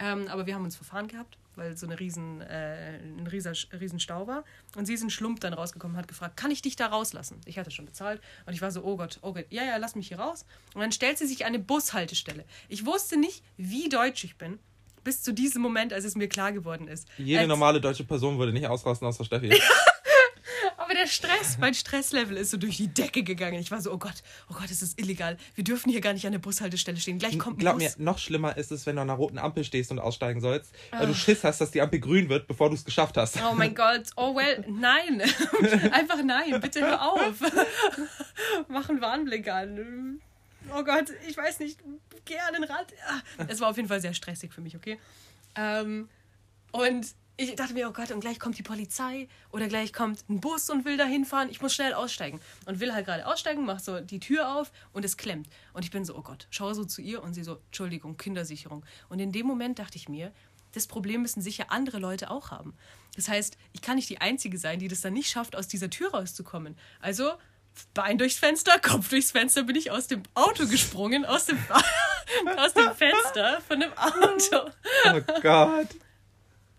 [0.00, 3.98] Ähm, aber wir haben uns verfahren gehabt, weil so eine riesen, äh, ein rieser, riesen
[3.98, 4.44] Stau war.
[4.76, 7.40] Und sie ist in Schlump dann rausgekommen und hat gefragt, kann ich dich da rauslassen?
[7.46, 9.96] Ich hatte schon bezahlt und ich war so, oh Gott, oh Gott, ja, ja, lass
[9.96, 10.44] mich hier raus.
[10.74, 12.44] Und dann stellt sie sich eine Bushaltestelle.
[12.68, 14.60] Ich wusste nicht, wie deutsch ich bin,
[15.02, 17.08] bis zu diesem Moment, als es mir klar geworden ist.
[17.16, 19.50] Jede als, normale deutsche Person würde nicht ausrasten außer Steffi.
[20.78, 23.58] Aber der Stress, mein Stresslevel ist so durch die Decke gegangen.
[23.58, 25.36] Ich war so, oh Gott, oh Gott, es ist illegal.
[25.56, 27.18] Wir dürfen hier gar nicht an der Bushaltestelle stehen.
[27.18, 27.98] Gleich kommt ein Glaub Bus.
[27.98, 30.72] mir, noch schlimmer ist es, wenn du an einer roten Ampel stehst und aussteigen sollst,
[30.92, 33.36] weil du Schiss hast, dass die Ampel grün wird, bevor du es geschafft hast.
[33.42, 35.20] Oh mein Gott, oh well, nein.
[35.92, 37.34] Einfach nein, bitte hör auf.
[38.68, 40.20] Mach einen Warnblick an.
[40.74, 41.80] Oh Gott, ich weiß nicht,
[42.24, 42.92] geh an den Rad.
[43.08, 44.98] Ah, Es war auf jeden Fall sehr stressig für mich, okay?
[45.56, 46.08] Ähm,
[46.70, 47.06] und
[47.40, 50.68] ich dachte mir, oh Gott, und gleich kommt die Polizei oder gleich kommt ein Bus
[50.70, 51.48] und will da hinfahren.
[51.50, 52.40] Ich muss schnell aussteigen.
[52.66, 55.48] Und will halt gerade aussteigen, macht so die Tür auf und es klemmt.
[55.72, 58.84] Und ich bin so, oh Gott, schaue so zu ihr und sie so, Entschuldigung, Kindersicherung.
[59.08, 60.32] Und in dem Moment dachte ich mir,
[60.72, 62.74] das Problem müssen sicher andere Leute auch haben.
[63.14, 65.90] Das heißt, ich kann nicht die Einzige sein, die das dann nicht schafft, aus dieser
[65.90, 66.76] Tür rauszukommen.
[67.00, 67.32] Also
[67.94, 71.58] Bein durchs Fenster, Kopf durchs Fenster, bin ich aus dem Auto gesprungen, aus dem,
[72.56, 74.70] aus dem Fenster von dem Auto.
[75.06, 75.88] Oh Gott.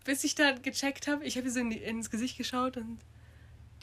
[0.06, 3.00] Bis ich dann gecheckt habe, ich habe ihr so in die, ins Gesicht geschaut und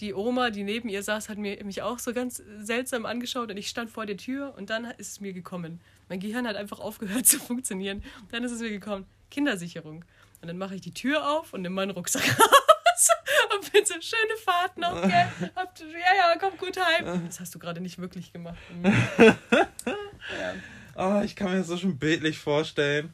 [0.01, 3.57] die Oma, die neben ihr saß, hat mir, mich auch so ganz seltsam angeschaut und
[3.57, 5.81] ich stand vor der Tür und dann ist es mir gekommen.
[6.09, 8.03] Mein Gehirn hat einfach aufgehört zu funktionieren.
[8.31, 10.05] Dann ist es mir gekommen, Kindersicherung.
[10.43, 13.09] Und dann mache ich die Tür auf und nehme meinen Rucksack raus
[13.55, 15.29] und bin so, schöne Fahrt noch, gell?
[15.57, 17.25] Habt, ja, ja, komm gut heim.
[17.27, 18.59] Das hast du gerade nicht wirklich gemacht.
[19.23, 19.37] ja.
[20.95, 23.13] Oh, ich kann mir das so schon bildlich vorstellen.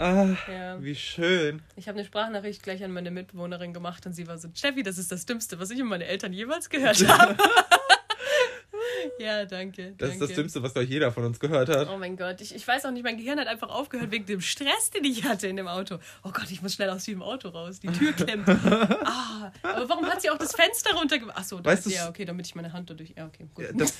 [0.00, 0.82] Ah, Ja.
[0.82, 1.60] Wie schön.
[1.76, 4.98] Ich habe eine Sprachnachricht gleich an meine Mitbewohnerin gemacht und sie war so, Steffi, das
[4.98, 7.36] ist das Dümmste, was ich und meine Eltern jemals gehört habe.
[9.18, 9.94] ja, danke.
[9.98, 10.26] Das ist danke.
[10.28, 11.88] das Dümmste, was, glaube ich, jeder von uns gehört hat.
[11.90, 14.40] Oh mein Gott, ich, ich weiß auch nicht, mein Gehirn hat einfach aufgehört wegen dem
[14.40, 15.98] Stress, den ich hatte in dem Auto.
[16.24, 17.80] Oh Gott, ich muss schnell aus diesem Auto raus.
[17.80, 18.48] Die Tür klemmt.
[19.04, 21.36] Ah, aber warum hat sie auch das Fenster runtergemacht?
[21.36, 23.12] Achso, Weißt weißt du, ja, okay, damit ich meine Hand da durch.
[23.16, 23.66] Ja, okay, gut.
[23.74, 23.94] Das,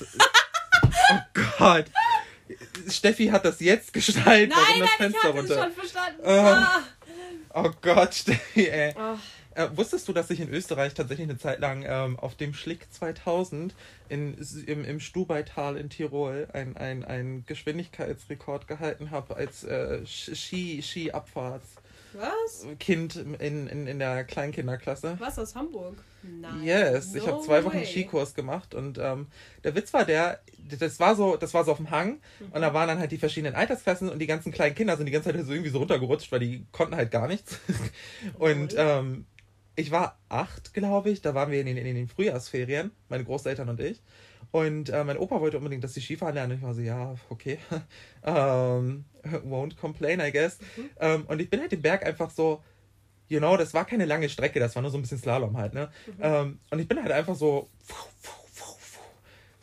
[1.11, 1.17] oh
[1.57, 1.85] Gott.
[2.87, 5.71] Steffi hat das jetzt gestaltet, warum das Fenster runter.
[5.71, 6.21] verstanden.
[6.23, 6.83] Ah.
[7.53, 8.93] Oh Gott, Steffi, ey.
[8.97, 9.17] Oh.
[9.53, 12.87] Äh, wusstest du, dass ich in Österreich tatsächlich eine Zeit lang ähm, auf dem Schlick
[12.91, 13.75] 2000
[14.07, 21.80] in, im, im Stubaital in Tirol ein, ein, Geschwindigkeitsrekord gehalten habe als äh, Ski, Ski-Abfahrts?
[22.13, 22.67] Was?
[22.79, 25.15] Kind in, in, in der Kleinkinderklasse.
[25.19, 25.95] Was aus Hamburg?
[26.23, 26.63] Nein.
[26.63, 27.85] Yes, ich No habe zwei Wochen way.
[27.85, 29.27] Skikurs gemacht und ähm,
[29.63, 30.39] der Witz war der,
[30.79, 32.51] das war so, das war so auf dem Hang Mhm.
[32.51, 35.11] und da waren dann halt die verschiedenen Altersklassen und die ganzen kleinen Kinder sind die
[35.11, 37.59] ganze Zeit so irgendwie so runtergerutscht, weil die konnten halt gar nichts.
[38.37, 39.25] Und ähm,
[39.75, 43.69] ich war acht, glaube ich, da waren wir in den, in den Frühjahrsferien, meine Großeltern
[43.69, 44.01] und ich.
[44.51, 46.51] Und äh, mein Opa wollte unbedingt, dass die Skifahren lernen.
[46.51, 47.57] Und ich war so, ja, okay.
[48.23, 50.57] ähm, won't complain, I guess.
[50.99, 52.61] Ähm, und ich bin halt den Berg einfach so,
[53.29, 55.73] you know, das war keine lange Strecke, das war nur so ein bisschen Slalom halt,
[55.73, 55.89] ne?
[56.19, 57.69] Ähm, und ich bin halt einfach so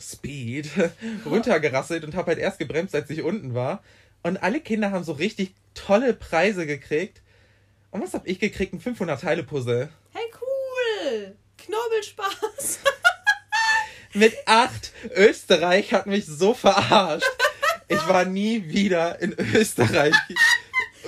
[0.00, 0.70] Speed
[1.26, 3.82] runtergerasselt und habe halt erst gebremst, als ich unten war.
[4.22, 7.22] Und alle Kinder haben so richtig tolle Preise gekriegt.
[7.90, 8.72] Und was habe ich gekriegt?
[8.72, 9.90] Ein 500-Teile-Puzzle.
[10.12, 11.36] Hey, cool!
[11.58, 12.80] Knobelspaß!
[14.18, 14.92] Mit acht.
[15.14, 17.26] Österreich hat mich so verarscht.
[17.88, 20.14] Ich war nie wieder in Österreich.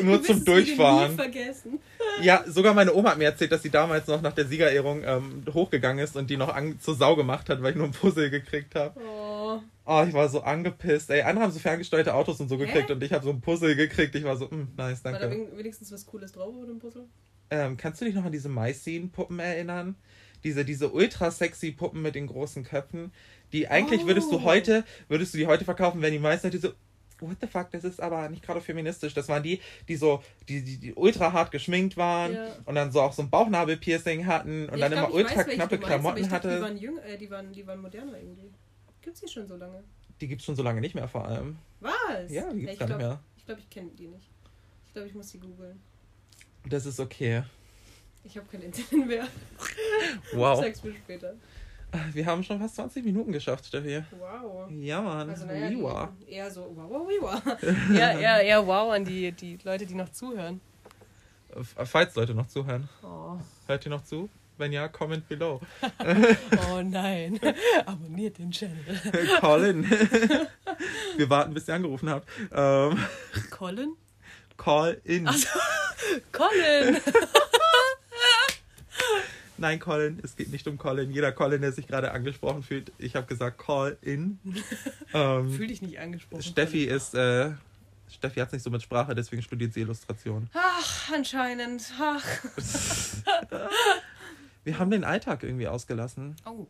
[0.01, 1.17] Nur zum wieder Nie Durchfahren.
[1.17, 1.79] vergessen.
[2.23, 5.43] Ja, sogar meine Oma hat mir erzählt, dass sie damals noch nach der Siegerehrung ähm,
[5.55, 8.29] hochgegangen ist und die noch an, zur Sau gemacht hat, weil ich nur ein Puzzle
[8.29, 9.01] gekriegt habe.
[9.01, 9.61] Oh.
[9.87, 11.09] Oh, ich war so angepisst.
[11.11, 12.93] Ey, andere haben so ferngesteuerte Autos und so gekriegt Hä?
[12.93, 14.15] und ich habe so ein Puzzle gekriegt.
[14.17, 15.37] Ich war so, mm, nice, War da danke.
[15.37, 17.07] wen- wenigstens was Cooles drauf auf dem Puzzle?
[17.51, 19.95] Ähm, kannst du dich noch an diese Maisien-Puppen erinnern?
[20.45, 23.13] Diese, diese ultra sexy Puppen mit den großen Köpfen.
[23.53, 24.43] Die eigentlich würdest du Oh.
[24.45, 26.69] heute, würdest du die heute verkaufen, wenn die meisten Leute so,
[27.21, 29.13] what the fuck, das ist aber nicht gerade feministisch.
[29.13, 32.47] Das waren die, die so, die, die, die ultra hart geschminkt waren Ja.
[32.65, 35.37] und dann so auch so ein Bauchnabelpiercing hatten und Nee, dann immer glaub, ich ultra
[35.41, 36.57] weiß, knappe meinst, Klamotten glaub, hatte.
[36.57, 38.51] Die waren, jüng, äh, die, waren, die waren moderner irgendwie.
[39.03, 39.83] Gibt's die schon so lange?
[40.21, 41.59] Die gibt's schon so lange nicht mehr vor allem.
[41.81, 41.93] Was?
[42.31, 43.21] Ja, die gibt's ich gar glaub, nicht mehr.
[43.37, 44.31] Ich glaube, ich kenne die nicht.
[44.87, 45.81] Ich glaube, ich muss die googeln.
[46.69, 47.43] Das ist okay.
[48.25, 49.27] Ich habe kein Internet mehr.
[50.33, 50.61] Wow.
[50.61, 51.35] Sag's mir später.
[52.13, 54.03] Wir haben schon fast 20 Minuten geschafft, Steffi.
[54.19, 54.71] Wow.
[54.79, 55.29] Ja, Mann.
[55.29, 57.63] Also naja, die, eher so wow, wow, wow.
[57.93, 60.61] eher, eher, eher wow an die, die Leute, die noch zuhören.
[61.57, 62.89] F- Falls Leute noch zuhören.
[63.03, 64.29] Oh, Hört ihr noch zu?
[64.57, 65.61] Wenn ja, comment below.
[66.71, 67.41] oh nein.
[67.87, 68.85] Abonniert den Channel.
[69.41, 69.91] Colin.
[71.17, 72.29] Wir warten, bis ihr angerufen habt.
[72.55, 73.05] Ähm,
[73.51, 73.97] Colin?
[74.57, 75.27] call in.
[75.27, 75.49] Also,
[76.31, 76.99] Colin!
[79.61, 81.11] Nein, Colin, es geht nicht um Colin.
[81.11, 84.39] Jeder Colin, der sich gerade angesprochen fühlt, ich habe gesagt call in.
[85.13, 86.41] Ähm, Fühl dich nicht angesprochen.
[86.41, 87.51] Steffi ist, äh,
[88.09, 90.49] Steffi hat nicht so mit Sprache, deswegen studiert sie Illustration.
[90.55, 91.93] Ach, anscheinend.
[92.01, 92.25] Ach.
[94.65, 96.37] Wir haben den Alltag irgendwie ausgelassen.
[96.45, 96.69] Oh.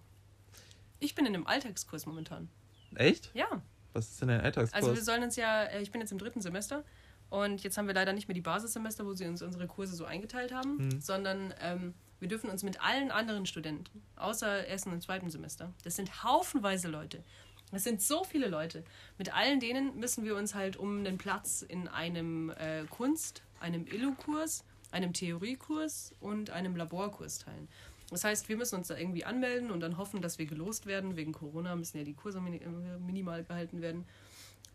[1.00, 2.48] Ich bin in einem Alltagskurs momentan.
[2.94, 3.30] Echt?
[3.34, 3.62] Ja.
[3.92, 4.82] Was ist denn dein Alltagskurs?
[4.82, 6.82] Also wir sollen uns ja, äh, ich bin jetzt im dritten Semester
[7.28, 10.06] und jetzt haben wir leider nicht mehr die Basissemester, wo sie uns unsere Kurse so
[10.06, 11.00] eingeteilt haben, Hm.
[11.00, 15.96] sondern ähm, wir dürfen uns mit allen anderen Studenten, außer ersten und zweiten Semester, das
[15.96, 17.24] sind haufenweise Leute,
[17.72, 18.84] das sind so viele Leute,
[19.18, 23.86] mit allen denen müssen wir uns halt um den Platz in einem äh, Kunst, einem
[23.86, 27.68] Illu-Kurs, einem Theoriekurs und einem Laborkurs teilen.
[28.10, 31.14] Das heißt, wir müssen uns da irgendwie anmelden und dann hoffen, dass wir gelost werden.
[31.16, 34.04] Wegen Corona müssen ja die Kurse äh, minimal gehalten werden.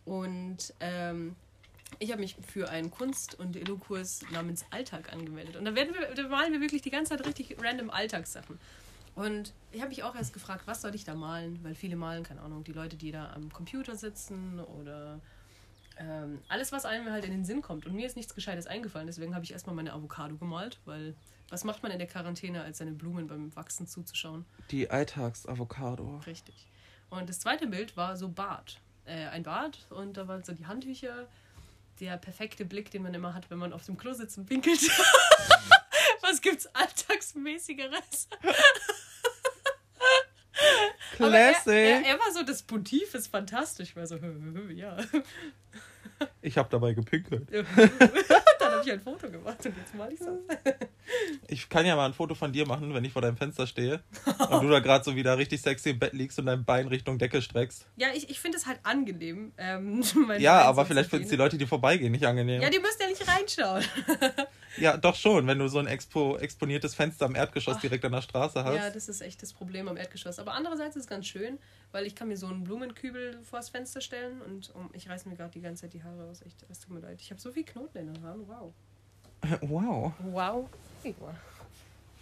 [0.06, 1.36] Und ähm,
[2.00, 5.56] ich habe mich für einen Kunst- und Illu-Kurs namens Alltag angemeldet.
[5.56, 8.60] Und da, werden wir, da malen wir wirklich die ganze Zeit richtig random Alltagssachen.
[9.16, 11.64] Und ich habe mich auch erst gefragt, was soll ich da malen?
[11.64, 15.22] Weil viele malen, keine Ahnung, die Leute, die da am Computer sitzen oder
[15.98, 17.86] ähm, alles, was einem halt in den Sinn kommt.
[17.86, 21.16] Und mir ist nichts Gescheites eingefallen, deswegen habe ich erstmal meine Avocado gemalt, weil
[21.50, 24.46] was macht man in der Quarantäne, als seine Blumen beim Wachsen zuzuschauen?
[24.72, 26.18] Die Alltagsavocado.
[26.26, 26.68] Richtig.
[27.10, 28.82] Und das zweite Bild war so Bart.
[29.06, 31.28] Äh, ein Bart und da waren so die Handtücher,
[32.00, 34.82] der perfekte Blick, den man immer hat, wenn man auf dem Klo sitzt und pinkelt.
[36.22, 38.28] Was gibt's alltagsmäßigeres?
[41.20, 41.74] Aber er, Classic.
[41.74, 43.90] er, er war so, das Motiv ist fantastisch.
[43.90, 44.18] Ich war so,
[44.74, 44.98] ja.
[46.42, 47.48] Ich habe dabei gepinkelt.
[48.86, 50.40] Ich ein Foto gemacht und jetzt mal ich so.
[51.48, 54.04] Ich kann ja mal ein Foto von dir machen, wenn ich vor deinem Fenster stehe
[54.50, 57.18] und du da gerade so wieder richtig sexy im Bett liegst und dein Bein Richtung
[57.18, 57.88] Decke streckst.
[57.96, 59.54] Ja, ich, ich finde es halt angenehm.
[59.58, 60.04] Ähm,
[60.40, 61.36] Ja, Bein aber vielleicht finden es die.
[61.36, 62.62] Leute, die vorbeigehen, nicht angenehm.
[62.62, 63.84] Ja, die müssen ja nicht reinschauen.
[64.78, 67.82] Ja, doch schon, wenn du so ein expo exponiertes Fenster am Erdgeschoss Ach.
[67.82, 68.76] direkt an der Straße hast.
[68.76, 70.40] Ja, das ist echt das Problem am Erdgeschoss.
[70.40, 71.60] Aber andererseits ist es ganz schön,
[71.92, 75.36] weil ich kann mir so einen Blumenkübel vors Fenster stellen und um, ich reiß mir
[75.36, 76.42] gerade die ganze Zeit die Haare aus.
[76.42, 77.22] Echt, es tut mir leid.
[77.22, 78.48] Ich habe so viel Knoten in den Haaren.
[78.48, 78.74] Wow.
[79.62, 80.14] Wow.
[80.20, 80.70] Wow.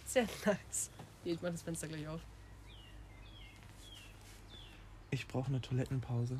[0.06, 0.90] Sehr nice.
[1.22, 2.20] Hier, ich mach das Fenster gleich auf.
[5.10, 6.38] Ich brauche eine Toilettenpause.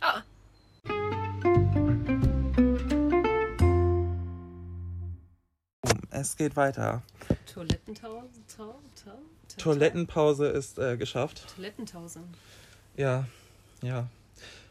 [0.00, 0.22] Ah,
[6.18, 7.02] Es geht weiter.
[7.52, 8.22] Toilettentau...
[8.48, 11.46] Tau, tau, tau, Toilettenpause ist äh, geschafft.
[11.54, 12.20] Toilettentause.
[12.96, 13.26] Ja,
[13.82, 14.08] ja.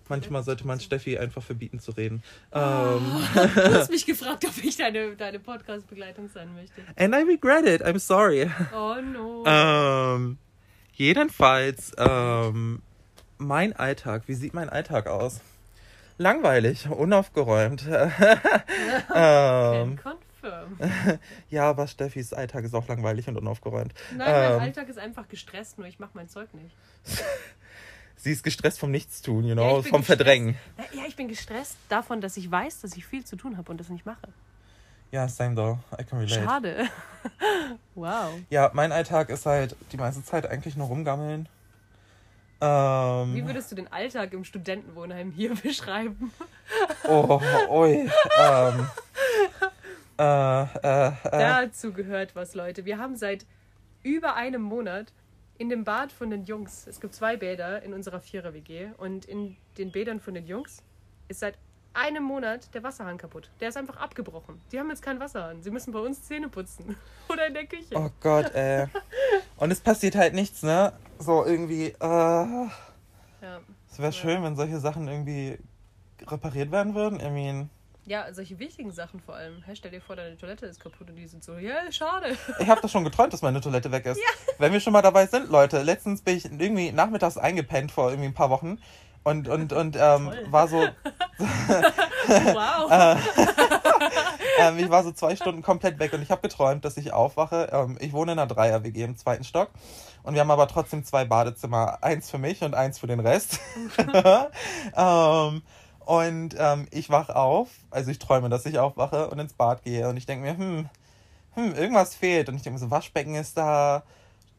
[0.07, 2.21] Manchmal sollte man Steffi einfach verbieten zu reden.
[2.51, 2.59] Oh.
[2.59, 3.23] Ähm,
[3.55, 6.81] Du hast mich gefragt, ob ich deine, deine Podcast-Begleitung sein möchte.
[6.95, 7.83] and I regret it.
[7.83, 8.49] I'm sorry.
[8.73, 9.43] Oh no.
[9.47, 10.37] Ähm,
[10.93, 12.81] jedenfalls, ähm,
[13.37, 14.23] mein Alltag.
[14.27, 15.41] Wie sieht mein Alltag aus?
[16.17, 17.85] Langweilig, unaufgeräumt.
[17.89, 18.11] ähm,
[19.11, 20.79] Can confirm.
[21.49, 23.93] ja, aber Steffis Alltag ist auch langweilig und unaufgeräumt.
[24.15, 24.59] Nein, mein Ähm.
[24.61, 26.73] Alltag ist einfach gestresst, nur ich mache mein Zeug nicht.
[28.25, 30.05] Sie ist gestresst vom Nichtstun, you Ja, know, bin vom gestresst.
[30.07, 30.55] Verdrängen.
[30.93, 33.77] Ja, ich bin gestresst davon, dass ich weiß, dass ich viel zu tun habe und
[33.79, 34.29] das nicht mache.
[35.11, 35.77] Ja, same though.
[35.93, 36.43] I can relate.
[36.43, 36.87] Schade.
[37.93, 38.31] wow.
[38.49, 41.47] Ja, mein Alltag ist halt die meiste Zeit eigentlich nur rumgammeln.
[42.59, 46.31] Wie Ähm, würdest du den Alltag im Studentenwohnheim hier beschreiben?
[47.07, 48.09] oh, oi.
[48.39, 48.87] Ähm,
[50.17, 52.85] äh, äh, äh, Dazu gehört was, Leute.
[52.85, 53.45] Wir haben seit
[54.01, 55.13] über einem Monat
[55.57, 59.55] in dem Bad von den Jungs, es gibt zwei Bäder in unserer Vierer-WG und in
[59.77, 60.83] den Bädern von den Jungs
[61.27, 61.57] ist seit
[61.93, 63.49] einem Monat der Wasserhahn kaputt.
[63.61, 64.59] Der ist einfach abgebrochen.
[64.71, 65.63] Die haben jetzt keinen Wasserhahn.
[65.63, 66.97] Sie müssen bei uns Zähne putzen.
[67.29, 67.95] Oder in der Küche.
[67.95, 68.87] oh Gott, ey.
[69.57, 70.91] Und es passiert halt nichts, ne?
[71.19, 72.69] So irgendwie, äh, Ja.
[73.89, 74.11] es wäre Ja.
[74.11, 75.57] schön, wenn solche Sachen irgendwie
[76.27, 77.19] repariert werden würden.
[77.21, 77.69] I mean,
[78.05, 79.61] ja, solche wichtigen Sachen vor allem.
[79.63, 82.37] Hey, stell dir vor, deine Toilette ist kaputt und die sind so, ja, schade.
[82.59, 84.19] ich habe doch schon geträumt, dass meine Toilette weg ist.
[84.57, 88.29] Wenn wir schon mal dabei sind, Leute, letztens bin ich irgendwie nachmittags eingepennt vor irgendwie
[88.29, 88.79] ein paar Wochen
[89.23, 90.87] und, und, und ähm, war so,
[92.27, 92.91] Wow.
[94.59, 97.69] ähm, ich war so zwei Stunden komplett weg und ich habe geträumt, dass ich aufwache.
[97.71, 99.69] Ähm, ich wohne in einer Dreier-WG im zweiten Stock
[100.23, 101.99] und wir haben aber trotzdem zwei Badezimmer.
[102.01, 103.59] Eins für mich und eins für den Rest.
[104.95, 105.61] ähm,
[106.05, 110.07] und ähm, ich wach auf, also ich träume, dass ich aufwache und ins Bad gehe
[110.07, 110.89] und ich denke mir, hm,
[111.55, 112.49] hm, irgendwas fehlt.
[112.49, 114.03] Und ich denke mir so, Waschbecken ist da,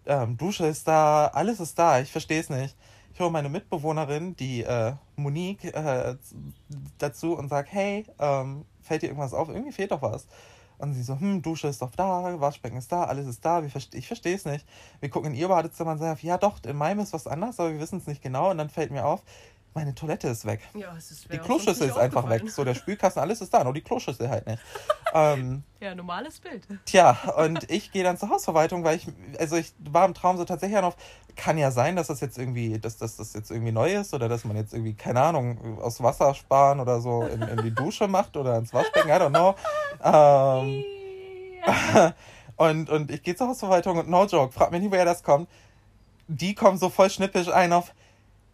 [0.07, 2.77] ähm, Dusche ist da, alles ist da, ich verstehe es nicht.
[3.13, 6.17] Ich höre meine Mitbewohnerin, die äh, Monique, äh,
[6.99, 9.49] dazu und sage, hey, ähm, fällt dir irgendwas auf?
[9.49, 10.27] Irgendwie fehlt doch was.
[10.79, 13.63] Und sie so, hm, Dusche ist doch da, Waschbecken ist da, alles ist da.
[13.69, 14.67] Verste ich verstehe es nicht.
[15.01, 17.73] Wir gucken in ihr Badezimmer und sagen, ja doch, in meinem ist was anders, aber
[17.73, 18.51] wir wissen es nicht genau.
[18.51, 19.23] Und dann fällt mir auf,
[19.77, 20.61] meine Toilette ist weg.
[20.75, 22.49] ja, es ist Die wäre uns Kloschüssel nicht ist einfach weg.
[22.49, 24.59] So, der Spülkasten, alles ist da, nur die Kloschüssel halt nicht.
[25.15, 26.67] ähm, Ja, normales Bild.
[26.87, 29.07] Tja, und ich gehe dann zur Hausverwaltung, weil ich,
[29.39, 30.97] also ich war im Traum so tatsächlich noch,
[31.37, 34.31] kann ja sein, dass das jetzt irgendwie, dass, dass das jetzt irgendwie neu ist oder
[34.31, 38.09] dass man jetzt irgendwie, keine Ahnung, aus Wasser sparen oder so in, in die Dusche
[38.09, 39.55] macht oder ins Waschbecken, I don't know.
[40.03, 40.85] Ähm,
[42.57, 45.51] und, und ich gehe zur Hausverwaltung und no joke, frag mich nie, woher das kommt.
[46.29, 47.93] Die kommen so voll schnippisch ein auf,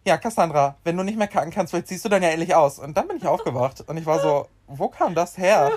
[0.04, 2.78] ja, Cassandra, wenn du nicht mehr kacken kannst, vielleicht ziehst du dann ja endlich aus.
[2.78, 5.70] Und dann bin ich aufgewacht und ich war so, wo kam das her?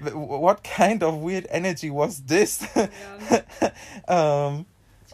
[0.00, 2.60] What kind of weird energy was this?
[4.08, 4.64] ähm,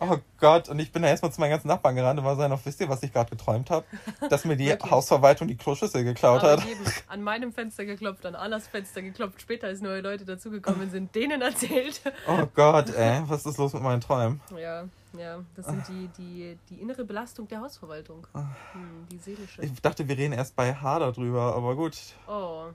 [0.01, 2.47] oh Gott, und ich bin da erstmal zu meinen ganzen Nachbarn gerannt und war so,
[2.49, 3.87] noch, wisst ihr, was ich gerade geträumt habe?
[4.31, 4.71] Dass mir die?
[4.73, 6.65] Hausverwaltung die Kloschüssel geklaut Aber hat.
[6.65, 9.41] jedem an meinem Fenster geklopft, an Annas Fenster geklopft.
[9.41, 12.01] Später, als neue Leute dazugekommen sind, denen erzählt.
[12.29, 14.41] Oh Gott, ey, was ist los mit meinen Träumen?
[14.57, 14.85] Ja,
[15.19, 18.27] ja, das sind die, die, die innere Belastung der Hausverwaltung.
[18.35, 19.63] Hm, die seelische.
[19.63, 21.97] Ich dachte, wir reden erst bei H darüber, aber gut.
[22.27, 22.67] Oh,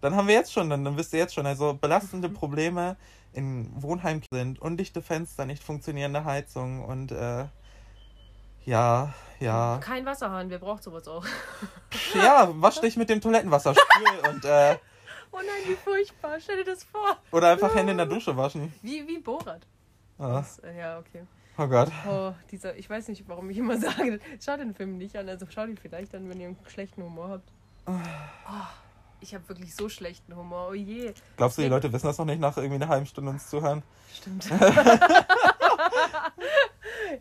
[0.00, 2.96] Dann haben wir jetzt schon, dann, dann wisst ihr jetzt schon, also belastende Probleme
[3.34, 7.46] in Wohnheim sind, undichte Fenster, nicht funktionierende Heizung und äh,
[8.64, 9.78] ja, ja.
[9.82, 11.24] kein Wasserhahn, wer braucht sowas auch?
[12.14, 14.76] Ja, wasch dich mit dem Toilettenwasser, spül und äh,
[15.32, 17.16] Oh nein, wie furchtbar, stell dir das vor.
[17.32, 18.72] oder einfach Hände in der Dusche waschen.
[18.82, 19.66] Wie, wie Borat.
[20.16, 21.24] Ah, Das, äh, ja, okay.
[21.58, 21.90] oh Gott.
[22.08, 25.46] Oh, dieser, ich weiß nicht, warum ich immer sage, schaut den Film nicht an, also
[25.50, 27.52] schaut ihn vielleicht an, wenn ihr einen schlechten Humor habt.
[27.86, 27.92] Oh,
[29.24, 31.12] ich habe wirklich so schlechten Humor, oh je.
[31.36, 33.82] Glaubst du, die Leute wissen das noch nicht nach irgendwie einer halben Stunde uns zuhören?
[34.14, 34.48] Stimmt.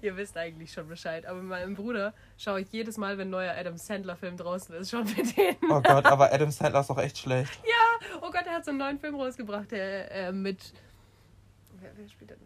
[0.02, 1.26] Ihr wisst eigentlich schon Bescheid.
[1.26, 4.92] Aber mit meinem Bruder schaue ich jedes Mal, wenn ein neuer Adam Sandler-Film draußen ist,
[4.92, 5.58] schon mit denen.
[5.70, 7.58] Oh Gott, aber Adam Sandler ist doch echt schlecht.
[8.22, 10.74] Oh Gott, er hat so einen neuen Film rausgebracht, der äh, mit.
[11.80, 12.36] Wer, wer spielt da?
[12.36, 12.44] Ähm,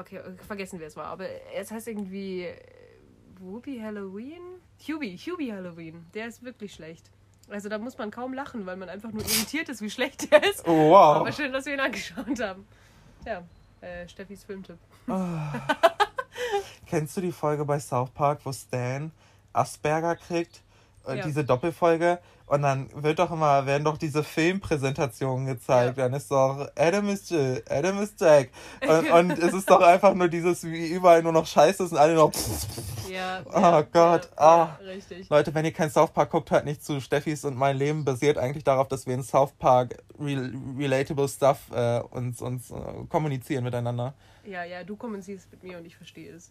[0.00, 1.04] Okay, vergessen wir es mal.
[1.04, 2.48] Aber es heißt irgendwie
[3.38, 4.60] Whoopi Halloween?
[4.88, 6.06] Hubie, Hubie Halloween.
[6.14, 7.10] Der ist wirklich schlecht.
[7.48, 10.42] Also da muss man kaum lachen, weil man einfach nur irritiert ist, wie schlecht der
[10.44, 10.66] ist.
[10.66, 11.16] Oh, wow.
[11.16, 12.66] Aber schön, dass wir ihn angeschaut haben.
[13.26, 13.42] Ja,
[13.80, 14.78] äh, Steffis Filmtipp.
[16.86, 19.10] Kennst du die Folge bei South Park, wo Stan
[19.52, 20.62] Asperger kriegt?
[21.06, 21.24] Äh, Ja.
[21.24, 22.18] Diese Doppelfolge.
[22.50, 25.96] Und dann wird doch immer, werden doch diese Filmpräsentationen gezeigt.
[25.96, 26.04] Ja.
[26.04, 28.50] Dann ist doch Adam ist Jill, Adam ist Jack.
[28.80, 31.98] Und, und es ist doch einfach nur dieses, wie überall nur noch Scheiße ist und
[31.98, 32.32] alle noch.
[33.08, 33.42] Ja.
[33.52, 34.78] Oh ja, Gott, Ja, ah.
[34.80, 35.28] ja, richtig.
[35.28, 37.00] Leute, wenn ihr kein South Park guckt, hört nicht zu.
[37.00, 41.58] Steffis und mein Leben basiert eigentlich darauf, dass wir in South Park re relatable Stuff
[41.72, 42.74] äh, uns, uns äh,
[43.08, 44.14] kommunizieren miteinander.
[44.44, 46.50] Ja, ja, du kommunizierst mit mir und ich verstehe es.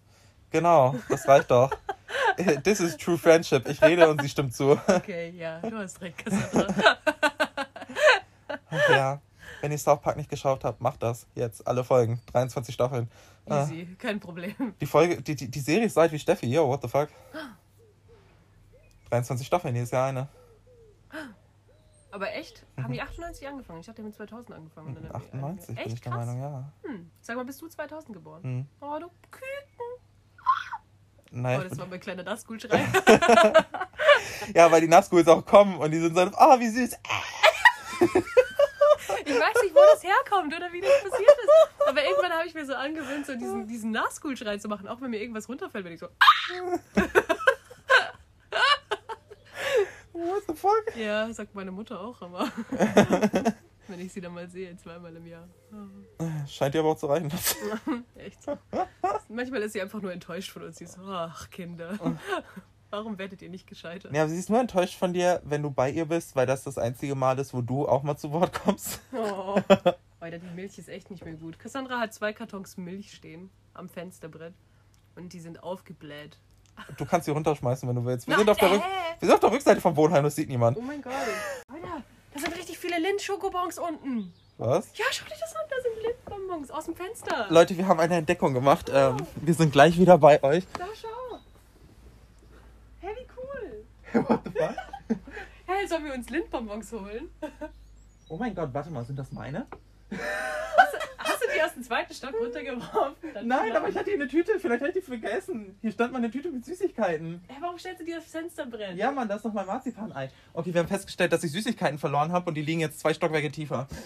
[0.51, 1.71] Genau, das reicht doch.
[2.63, 3.67] This is true friendship.
[3.67, 4.71] Ich rede und sie stimmt zu.
[4.87, 6.97] Okay, ja, du hast recht, Cassandra.
[8.89, 9.21] Ja.
[9.61, 11.67] Wenn ihr South Park nicht geschaut habt, macht das jetzt.
[11.67, 12.21] Alle Folgen.
[12.31, 13.09] 23 Staffeln.
[13.47, 14.73] Ah, Easy, kein Problem.
[14.79, 16.47] die Folge, die, die, die Serie ist alt wie Steffi.
[16.47, 17.09] Yo, what the fuck?
[19.09, 20.27] 23 Staffeln, hier ist ja eine.
[22.11, 22.65] Aber echt?
[22.81, 23.79] Haben die 98 angefangen?
[23.81, 24.87] Ich dachte, die haben 2000 angefangen.
[24.87, 26.11] Und dann haben die- 98 bin Echt ich der.
[26.13, 26.71] Meinung, ja.
[26.83, 27.11] Hm.
[27.21, 28.43] Sag mal, bist du 2000 geboren?
[28.43, 28.65] Hm.
[28.81, 29.68] Oh, du Küken.
[31.31, 32.87] Nein, Oh, das war mein kleiner Dustcool-Schrei.
[34.55, 36.97] ja, weil die Nazguls auch kommen und die sind so, ah, wie süß.
[39.25, 41.87] Ich weiß nicht, wo das herkommt oder wie das passiert ist.
[41.87, 44.87] Aber irgendwann habe ich mir so angewöhnt, so diesen, diesen Nachschool-Schrei zu machen.
[44.87, 46.07] Auch wenn mir irgendwas runterfällt, bin ich so.
[50.13, 50.95] What the fuck?
[50.95, 52.51] Ja, sagt meine Mutter auch immer.
[53.89, 55.47] wenn ich sie dann mal sehe, zweimal im Jahr.
[56.47, 57.31] Scheint dir aber auch zu reichen.
[58.15, 58.39] Echt.
[59.27, 60.77] Manchmal ist sie einfach nur enttäuscht von uns.
[60.77, 61.97] Sie ist so, ach Kinder,
[62.89, 64.13] warum werdet ihr nicht gescheitert?
[64.13, 66.63] Ja, aber sie ist nur enttäuscht von dir, wenn du bei ihr bist, weil das
[66.63, 69.01] das einzige Mal ist, wo du auch mal zu Wort kommst.
[69.13, 69.59] Oh.
[70.21, 71.57] Alter, die Milch ist echt nicht mehr gut.
[71.59, 74.53] Cassandra hat zwei Kartons Milch stehen am Fensterbrett
[75.15, 76.37] und die sind aufgebläht.
[76.97, 78.27] Du kannst sie runterschmeißen, wenn du willst.
[78.27, 79.19] Wir, Na, sind auf der, Rück äh.
[79.19, 80.77] wir sind auf der Rückseite vom Wohnheim, das sieht niemand.
[80.77, 81.13] Oh mein Gott.
[81.13, 84.33] Alter, da sind richtig viele Lind-Schokobons unten.
[84.57, 84.97] Was?
[84.97, 87.45] Ja, schau dir das an, da sind Lindbonbons aus dem Fenster.
[87.49, 88.91] Leute, wir haben eine Entdeckung gemacht.
[88.93, 90.65] Ähm, wir sind gleich wieder bei euch.
[90.77, 91.39] Da schau.
[92.99, 94.23] Hey, wie cool.
[94.27, 94.75] What the fuck?
[95.65, 97.29] Hey, sollen wir uns Lindbonbons holen?
[98.27, 99.67] Oh mein Gott, warte mal, sind das meine?
[100.09, 100.17] Du
[101.59, 103.33] die aus dem zweiten Stock runtergeworfen?
[103.33, 105.77] Dann Nein, aber ich hatte hier eine Tüte, vielleicht habe ich die vergessen.
[105.81, 107.41] Hier stand mal eine Tüte mit Süßigkeiten.
[107.47, 108.95] Hey, warum stellst du die aufs Fensterbrett?
[108.95, 110.29] Ja, Mann, da ist noch mein Marzipanei.
[110.53, 113.51] Okay, wir haben festgestellt, dass ich Süßigkeiten verloren habe und die liegen jetzt zwei Stockwerke
[113.51, 113.87] tiefer.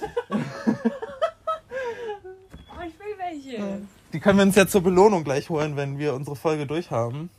[2.76, 3.82] Oh, ich will welche.
[4.12, 7.30] Die können wir uns jetzt zur Belohnung gleich holen, wenn wir unsere Folge durchhaben.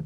[0.00, 0.04] Oh,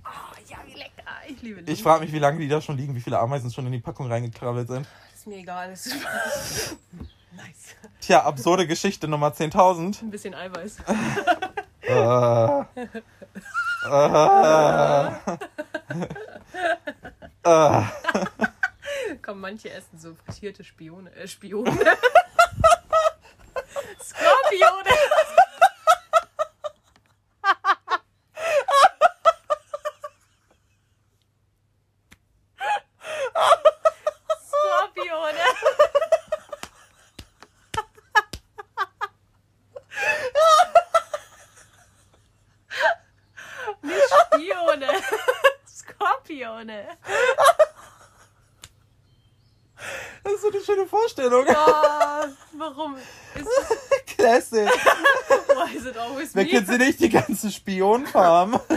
[0.49, 1.05] ja, wie lecker.
[1.29, 1.69] Ich liebe Lind.
[1.69, 3.81] Ich frage mich, wie lange die da schon liegen, wie viele Ameisen schon in die
[3.81, 4.87] Packung reingekrabbelt sind.
[5.15, 5.71] ist mir egal.
[5.71, 5.95] Das ist
[7.37, 7.77] nice.
[8.01, 10.03] Tja, absurde Geschichte Nummer 10.000.
[10.03, 10.77] Ein bisschen Eiweiß.
[11.89, 12.65] Äh.
[17.45, 17.83] Äh.
[19.23, 21.15] Komm, manche essen so frittierte Spione.
[21.15, 21.71] Äh, Spione.
[24.03, 24.91] Skorpione.
[43.83, 44.03] Nicht
[44.35, 44.89] Spione.
[45.69, 46.99] Skorpione.
[50.25, 51.45] Das ist so eine schöne Vorstellung.
[51.49, 52.27] Oh,
[52.59, 54.67] warum ist Classic.
[54.67, 57.01] why is it always Wer kennt sie nicht?
[57.01, 58.61] Die ganze Spionfarm.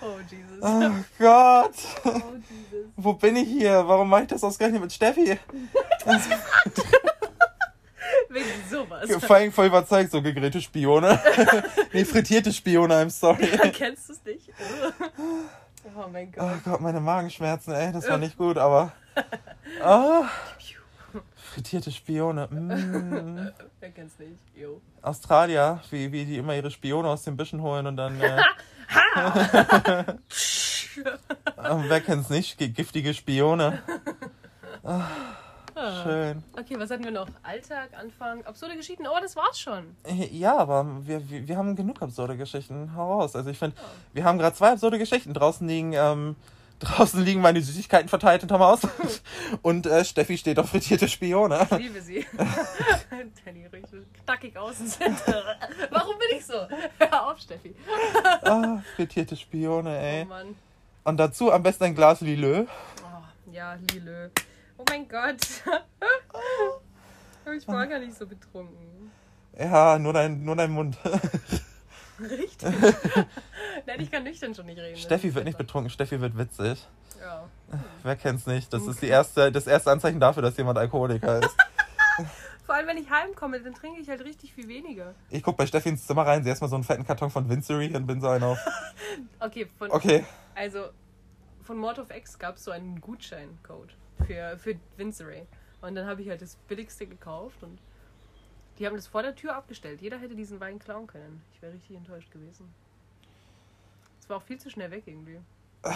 [0.00, 0.60] Oh Jesus.
[0.60, 1.74] Oh Gott.
[2.04, 2.10] Oh
[2.48, 2.86] Jesus.
[2.96, 3.86] Wo bin ich hier?
[3.88, 5.38] Warum mache ich das ausgerechnet mit Steffi?
[8.28, 9.10] Wegen sowas.
[9.24, 11.20] Vor allem voll überzeugt, so gegrillte Spione.
[11.92, 13.48] nee, frittierte Spione, I'm sorry.
[13.72, 14.52] Kennst du es nicht?
[15.96, 16.64] Oh mein Oh Gott.
[16.64, 18.92] Gott, meine Magenschmerzen, ey, das war nicht gut, aber.
[19.84, 20.24] Oh.
[21.34, 22.46] Frittierte Spione.
[22.48, 23.48] Mm.
[23.80, 24.38] Wer kennt's nicht?
[24.54, 24.80] Jo.
[25.00, 28.20] Australier, wie, wie die immer ihre Spione aus den Büschen holen und dann.
[28.20, 28.42] Äh,
[31.56, 32.58] wer kennt's nicht?
[32.58, 33.82] Giftige Spione.
[35.78, 36.42] Ah, schön.
[36.58, 37.28] Okay, was hatten wir noch?
[37.42, 39.06] Alltag, Anfang, absurde Geschichten.
[39.06, 39.94] Oh, das war's schon.
[40.32, 42.96] Ja, aber wir, wir, wir haben genug absurde Geschichten.
[42.96, 43.36] Hau raus.
[43.36, 43.76] Also ich finde,
[44.14, 45.34] wir haben gerade zwei absurde Geschichten.
[45.34, 46.34] Draußen liegen, ähm,
[46.78, 48.80] draußen liegen meine Süßigkeiten verteilt hinterm Haus.
[49.62, 51.66] Und äh, Steffi steht auf frittierte Spione.
[51.70, 52.24] Ich liebe sie.
[53.44, 55.22] Danny richtig knackig außen sind.
[55.90, 56.66] Warum bin ich so?
[56.98, 57.76] Hör auf, Steffi.
[58.44, 60.24] Ah, frittierte Spione, Oh ey.
[60.24, 60.56] Mann.
[61.04, 62.64] Und dazu am besten ein Glas Lilö.
[62.64, 64.30] Oh, ja, Lilö.
[64.86, 65.40] Oh mein Gott.
[67.56, 69.12] Ich war gar nicht so betrunken.
[69.56, 70.98] Ja, nur dein, nur dein Mund.
[72.18, 72.60] Richtig.
[73.86, 74.96] Nein, ich kann nüchtern schon nicht reden.
[74.96, 76.84] Steffi wird nicht betrunken, Steffi wird witzig.
[77.20, 77.48] Ja.
[78.02, 78.72] Wer kennt's nicht?
[78.72, 81.56] Das ist die erste, das erste Anzeichen dafür, dass jemand Alkoholiker ist.
[82.66, 85.14] Vor allem, wenn ich heimkomme, dann trinke ich halt richtig viel weniger.
[85.30, 87.94] Ich guck bei Steffi ins Zimmer rein, sie erstmal so einen fetten Karton von Vincery
[87.94, 88.58] und bin so einen auf.
[89.38, 90.24] Okay, von, Okay.
[90.56, 90.86] also
[91.62, 93.94] von Mord of X gab es so einen Gutscheincode
[94.26, 95.46] für, für Vinceray.
[95.82, 97.78] Und dann habe ich halt das billigste gekauft und
[98.78, 100.00] die haben das vor der Tür abgestellt.
[100.00, 101.42] Jeder hätte diesen Wein klauen können.
[101.52, 102.72] Ich wäre richtig enttäuscht gewesen.
[104.20, 105.40] Es war auch viel zu schnell weg irgendwie.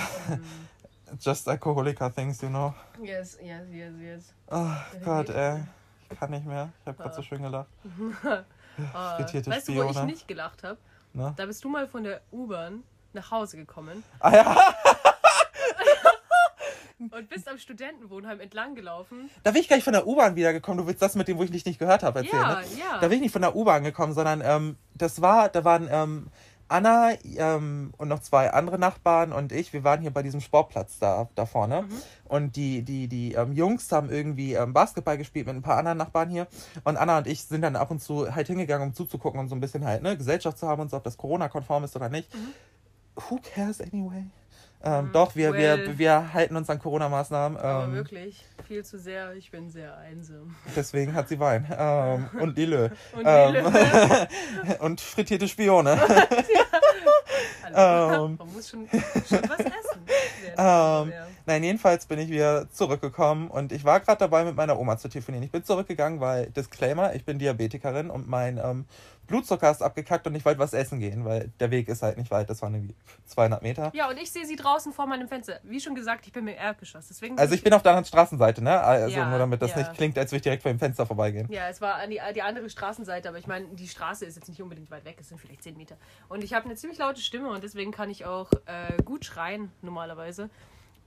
[1.20, 2.72] Just alcoholiker things, you know.
[3.02, 4.34] Yes, yes, yes, yes.
[4.48, 4.70] Oh
[5.04, 5.62] Gott, ey.
[6.10, 6.72] Ich kann nicht mehr.
[6.82, 7.68] Ich habe gerade so schön gelacht.
[8.94, 10.06] Ah, Frittierte weißt du, wo ich Spione.
[10.06, 10.78] nicht gelacht habe?
[11.12, 14.56] Da bist du mal von der U-Bahn nach Hause gekommen Ah ja,
[17.00, 19.30] und bist am Studentenwohnheim entlang gelaufen.
[19.42, 20.78] da bin ich gleich von der U-Bahn wiedergekommen.
[20.78, 22.42] Du willst das mit dem, wo ich dich nicht gehört habe, erzählen.
[22.42, 22.66] Ja, ne?
[22.78, 22.98] ja.
[23.00, 26.26] Da bin ich nicht von der U-Bahn gekommen, sondern ähm, das war, da waren ähm,
[26.70, 31.00] Anna ähm, und noch zwei andere Nachbarn und ich, wir waren hier bei diesem Sportplatz
[31.00, 31.82] da, da vorne.
[31.82, 32.02] Mhm.
[32.26, 35.98] Und die, die, die ähm, Jungs haben irgendwie ähm, Basketball gespielt mit ein paar anderen
[35.98, 36.46] Nachbarn hier.
[36.84, 39.56] Und Anna und ich sind dann ab und zu halt hingegangen, um zuzugucken und so
[39.56, 42.28] ein bisschen halt, ne, Gesellschaft zu haben und so, ob das Corona-konform ist oder nicht.
[43.16, 44.26] Who cares anyway?
[44.82, 45.54] Ähm, Doch, wir, Mhm.
[45.56, 45.86] Well.
[45.88, 47.58] wir, wir halten uns an Corona-Maßnahmen.
[47.58, 49.34] Aber Ähm, wirklich, viel zu sehr.
[49.34, 50.54] Ich bin sehr einsam.
[50.74, 51.66] deswegen hat sie Wein.
[51.76, 52.90] Ähm, und Lille.
[53.12, 54.28] Und Ähm, Lille.
[54.80, 56.00] und frittierte Spione.
[57.72, 58.24] Hallo.
[58.26, 60.00] ähm, Man muss schon, schon was essen.
[60.42, 64.56] während Ähm, der- Nein, jedenfalls bin ich wieder zurückgekommen und ich war gerade dabei, mit
[64.56, 65.44] meiner Oma zu telefonieren.
[65.44, 68.84] Ich bin zurückgegangen, weil, Disclaimer, ich bin Diabetikerin und mein ähm,
[69.30, 72.32] Blutzucker ist abgekackt und ich wollte was essen gehen, weil der Weg ist halt nicht
[72.32, 73.92] weit, das waren irgendwie 200 Meter.
[73.94, 75.60] Ja, und ich sehe sie draußen vor meinem Fenster.
[75.62, 77.06] Wie schon gesagt, ich bin im Erdgeschoss.
[77.06, 78.80] Deswegen Also ich bin auf der anderen Straßenseite, ne?
[78.80, 79.78] Also Ja, nur damit das ja.
[79.78, 81.46] nicht klingt, als würde ich direkt vor dem Fenster vorbeigehen.
[81.50, 84.48] Ja, es war an die, die andere Straßenseite, aber ich meine, die Straße ist jetzt
[84.48, 85.96] nicht unbedingt weit weg, es sind vielleicht 10 Meter.
[86.28, 89.70] Und ich habe eine ziemlich laute Stimme und deswegen kann ich auch äh, gut schreien,
[89.80, 90.50] normalerweise.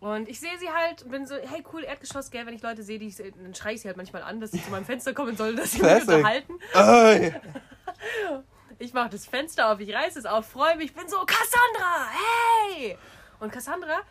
[0.04, 2.84] Und ich sehe sie halt und bin so, hey cool, Erdgeschoss, gell, wenn ich Leute
[2.84, 5.14] sehe, die ich, dann schreie ich sie halt manchmal an, dass sie zu meinem Fenster
[5.14, 6.60] kommen sollen, dass sie mich unterhalten.
[6.74, 7.34] Ey,
[8.80, 12.10] Ich mache das Fenster auf, ich reiße es auf, freue mich, bin so, Cassandra,
[12.76, 12.98] hey!
[13.40, 14.02] Und Cassandra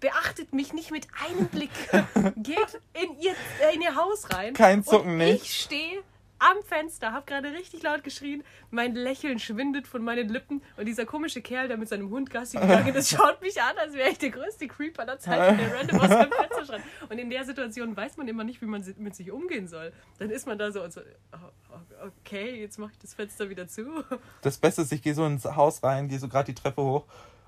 [0.00, 1.70] beachtet mich nicht mit einem Blick,
[2.36, 4.52] geht in ihr, äh, in ihr Haus rein.
[4.52, 5.44] Kein Zucken und nicht.
[5.44, 6.02] Ich stehe
[6.38, 11.06] am Fenster, habe gerade richtig laut geschrien, mein Lächeln schwindet von meinen Lippen und dieser
[11.06, 14.18] komische Kerl, der mit seinem Hund Gassi gegangen ist, schaut mich an, als wäre ich
[14.18, 16.82] der größte Creep aller Zeiten, der random aus seinem Fenster schreit.
[17.08, 19.92] Und in der Situation weiß man immer nicht, wie man mit sich umgehen soll.
[20.18, 21.00] Dann ist man da so und so,
[21.32, 21.36] oh,
[21.72, 24.04] oh, okay, jetzt mache ich das Fenster wieder zu.
[24.42, 27.04] Das Beste ist, ich gehe so ins Haus rein, gehe so gerade die Treppe hoch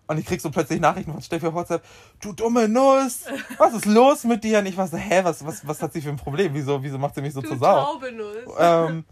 [0.08, 1.84] und ich krieg so plötzlich Nachrichten von Steffi auf WhatsApp.
[2.20, 3.24] Du dumme Nuss,
[3.58, 4.58] was ist los mit dir?
[4.58, 6.52] Und ich war so, hä, was, was, was hat sie für ein Problem?
[6.54, 7.84] Wieso, wieso macht sie mich so Du zur Sau?
[7.84, 8.36] Taubenuss.
[8.58, 9.04] ähm,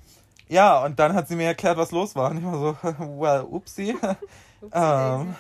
[0.49, 2.31] ja, und dann hat sie mir erklärt, was los war.
[2.31, 2.77] Und ich war so,
[3.21, 3.95] well, upsie.
[3.95, 4.17] Upsi
[4.73, 5.37] ähm,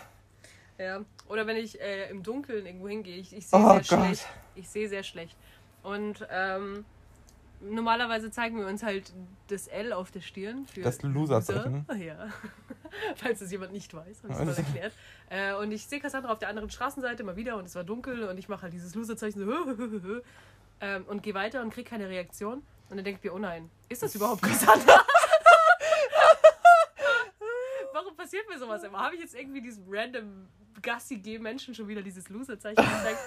[0.78, 1.00] Ja.
[1.28, 3.86] Oder wenn ich äh, im Dunkeln irgendwo hingehe, ich, ich sehe Oh sehr Gott.
[3.86, 4.26] schlecht.
[4.54, 5.36] Ich sehe sehr schlecht.
[5.82, 6.84] Und ähm,
[7.60, 9.12] normalerweise zeigen wir uns halt
[9.48, 11.84] das L auf der Stirn für Das Loser-Zeichen.
[11.88, 12.00] Loser.
[12.00, 12.28] Ja.
[13.16, 14.92] Falls es jemand nicht weiß, habe ich es mal erklärt.
[15.30, 18.28] Äh, und ich sehe Cassandra auf der anderen Straßenseite mal wieder und es war dunkel
[18.28, 19.52] und ich mache halt dieses Loser-Zeichen so
[20.80, 22.62] ähm, und gehe weiter und kriege keine Reaktion.
[22.88, 25.04] Und dann denke ich mir, oh nein, ist das überhaupt Cassandra?
[27.92, 29.00] Warum passiert mir sowas immer?
[29.00, 30.48] Habe ich jetzt irgendwie diesem random
[30.82, 33.18] Gassi-G-Menschen schon wieder dieses Loser-Zeichen gezeigt?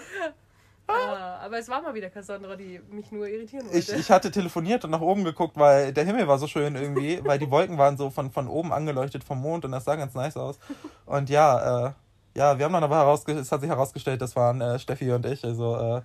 [0.90, 3.78] Ah, aber es war mal wieder Cassandra, die mich nur irritieren wollte.
[3.78, 7.20] ich, ich hatte telefoniert und nach oben geguckt, weil der Himmel war so schön irgendwie,
[7.24, 10.14] weil die Wolken waren so von, von oben angeleuchtet vom Mond und das sah ganz
[10.16, 10.58] nice aus.
[11.06, 11.92] Und ja, äh,
[12.36, 15.26] ja, wir haben dann aber herausgestellt, es hat sich herausgestellt, das waren äh, Steffi und
[15.26, 16.02] ich, also äh,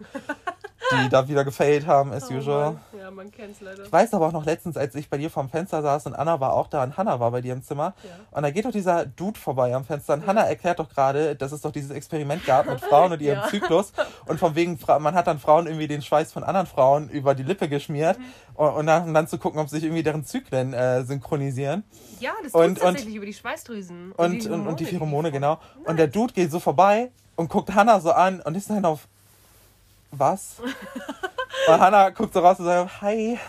[0.92, 2.72] die da wieder gefailt haben, as Oh usual.
[2.72, 2.80] Mann.
[3.04, 3.84] Ja, man kennt's leider.
[3.84, 6.40] Ich weiß aber auch noch letztens, als ich bei dir vorm Fenster saß und Anna
[6.40, 7.92] war auch da und Hannah war bei dir im Zimmer.
[8.02, 8.10] Ja.
[8.30, 10.14] Und da geht doch dieser Dude vorbei am Fenster.
[10.14, 13.40] Und Hannah erklärt doch gerade, dass es doch dieses Experiment gab mit Frauen und ihrem
[13.40, 13.48] Ja.
[13.48, 13.92] Zyklus.
[14.24, 17.42] Und von wegen, man hat dann Frauen irgendwie den Schweiß von anderen Frauen über die
[17.42, 18.18] Lippe geschmiert.
[18.18, 18.24] Mhm.
[18.54, 21.84] Und, und, dann, und dann zu gucken, ob sich irgendwie deren Zyklen äh, synchronisieren.
[22.20, 24.12] Ja, das Und- tut tatsächlich über die Schweißdrüsen.
[24.12, 25.58] Und, und, und die Pheromone, genau.
[25.84, 29.06] Und der Dude geht so vorbei und guckt Hannah so an und ist dann auf.
[30.10, 30.56] Was?
[31.66, 33.38] und Hannah guckt so raus und sagt, hi.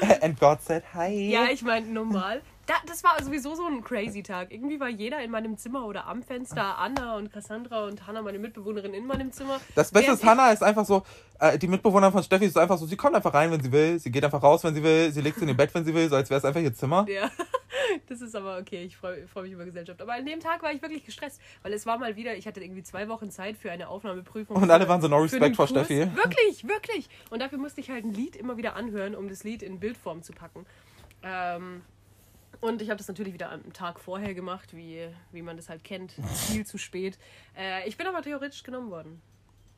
[0.22, 1.30] And God said hi.
[1.30, 2.42] Ja, ich meine, normal.
[2.66, 4.52] Da, das war sowieso so ein crazy Tag.
[4.52, 6.78] Irgendwie war jeder in meinem Zimmer oder am Fenster.
[6.78, 9.60] Anna und Cassandra und Hannah, meine Mitbewohnerin, in meinem Zimmer.
[9.76, 11.04] Das Beste Während ist, Hannah ist einfach so,
[11.38, 14.00] äh, die Mitbewohnerin von Steffi ist einfach so, sie kommt einfach rein, wenn sie will,
[14.00, 15.94] sie geht einfach raus, wenn sie will, sie legt sich in ihr Bett, wenn sie
[15.94, 17.06] will, so als wäre es einfach ihr Zimmer.
[17.08, 17.30] Ja,
[18.08, 18.82] das ist aber okay.
[18.82, 20.02] Ich freue freu mich über Gesellschaft.
[20.02, 22.60] Aber an dem Tag war ich wirklich gestresst, weil es war mal wieder, ich hatte
[22.60, 24.56] irgendwie zwei Wochen Zeit für eine Aufnahmeprüfung.
[24.56, 25.86] Und alle waren so, no respect for Kurs.
[25.86, 26.10] Steffi.
[26.16, 27.08] Wirklich, wirklich.
[27.30, 30.24] Und dafür musste ich halt ein Lied immer wieder anhören, um das Lied in Bildform
[30.24, 30.66] zu packen.
[31.22, 31.82] Ähm,
[32.60, 35.84] und ich habe das natürlich wieder am Tag vorher gemacht, wie, wie man das halt
[35.84, 36.12] kennt.
[36.48, 37.18] Viel zu spät.
[37.56, 39.20] Äh, ich bin aber theoretisch genommen worden.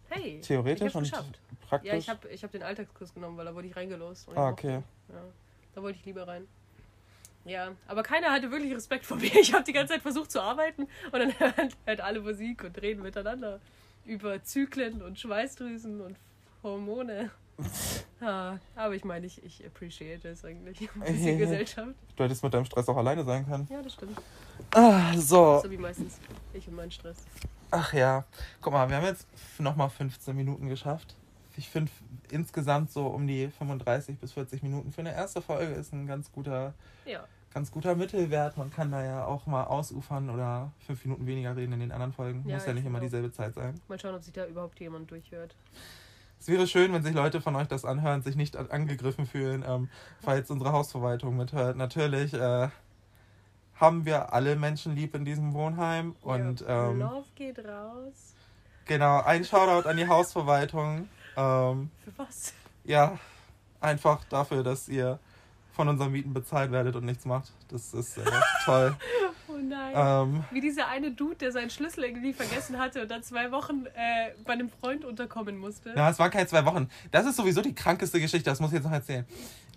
[0.08, 0.40] Hey.
[0.40, 1.40] Theoretisch ich und geschafft.
[1.68, 1.90] praktisch.
[1.90, 4.28] Ja, ich habe ich hab den Alltagskurs genommen, weil da wurde ich reingelost.
[4.34, 4.82] Ah, okay.
[5.08, 5.22] ja,
[5.74, 6.46] da wollte ich lieber rein.
[7.44, 9.30] Ja, aber keiner hatte wirklich Respekt vor mir.
[9.40, 12.80] Ich habe die ganze Zeit versucht zu arbeiten und dann hört halt alle Musik und
[12.80, 13.60] reden miteinander
[14.04, 16.16] über Zyklen und Schweißdrüsen und
[16.62, 17.30] Hormone.
[18.20, 20.90] Ja, aber ich meine, ich, ich appreciate es eigentlich.
[20.94, 21.94] Bisschen Gesellschaft.
[22.16, 23.68] Du hättest mit deinem Stress auch alleine sein können.
[23.70, 24.18] Ja, das stimmt.
[24.74, 25.60] Ah, so.
[25.62, 26.18] So wie meistens.
[26.52, 27.18] Ich und mein Stress.
[27.70, 28.24] Ach ja.
[28.60, 29.26] Guck mal, wir haben jetzt
[29.60, 31.14] nochmal 15 Minuten geschafft.
[31.56, 31.92] Ich finde,
[32.30, 36.32] insgesamt so um die 35 bis 40 Minuten für eine erste Folge ist ein ganz
[36.32, 37.24] guter, Ja.
[37.54, 38.56] ganz guter Mittelwert.
[38.56, 42.12] Man kann da ja auch mal ausufern oder fünf Minuten weniger reden in den anderen
[42.12, 42.44] Folgen.
[42.48, 43.80] Ja, Muss ja ich nicht immer dieselbe Zeit sein.
[43.86, 45.54] Mal schauen, ob sich da überhaupt jemand durchhört.
[46.40, 49.88] Es wäre schön, wenn sich Leute von euch das anhören, sich nicht angegriffen fühlen, ähm,
[50.20, 51.76] falls unsere Hausverwaltung mithört.
[51.76, 52.68] Natürlich äh,
[53.74, 56.90] haben wir alle Menschen lieb in diesem Wohnheim und ja.
[56.90, 58.34] ähm, Love geht raus.
[58.86, 61.08] genau, ein Shoutout an die Hausverwaltung.
[61.36, 62.52] Ähm, Für was?
[62.84, 63.18] ja,
[63.80, 65.18] einfach dafür, dass ihr
[65.72, 67.52] von unseren Mieten bezahlt werdet und nichts macht.
[67.68, 68.24] Das ist äh,
[68.64, 68.96] toll.
[69.58, 69.92] Oh nein.
[69.94, 73.86] Ähm, Wie dieser eine Dude, der seinen Schlüssel irgendwie vergessen hatte und dann zwei Wochen
[73.86, 75.92] äh, bei einem Freund unterkommen musste.
[75.96, 76.88] Ja, es waren keine zwei Wochen.
[77.10, 79.24] Das ist sowieso die krankeste Geschichte, das muss ich jetzt noch erzählen.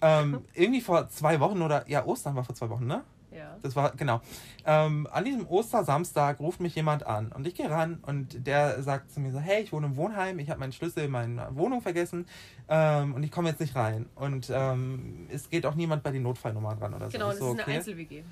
[0.01, 3.03] Ähm, irgendwie vor zwei Wochen oder, ja, Ostern war vor zwei Wochen, ne?
[3.31, 3.57] Ja.
[3.61, 4.19] Das war, genau.
[4.65, 9.09] Ähm, an diesem Ostersamstag ruft mich jemand an und ich gehe ran und der sagt
[9.11, 11.81] zu mir so, hey, ich wohne im Wohnheim, ich habe meinen Schlüssel in meiner Wohnung
[11.81, 12.25] vergessen
[12.67, 14.07] ähm, und ich komme jetzt nicht rein.
[14.15, 17.13] Und ähm, es geht auch niemand bei den Notfallnummern ran oder so.
[17.13, 17.75] Genau, das so, ist eine okay.
[17.77, 18.23] Einzel-WG.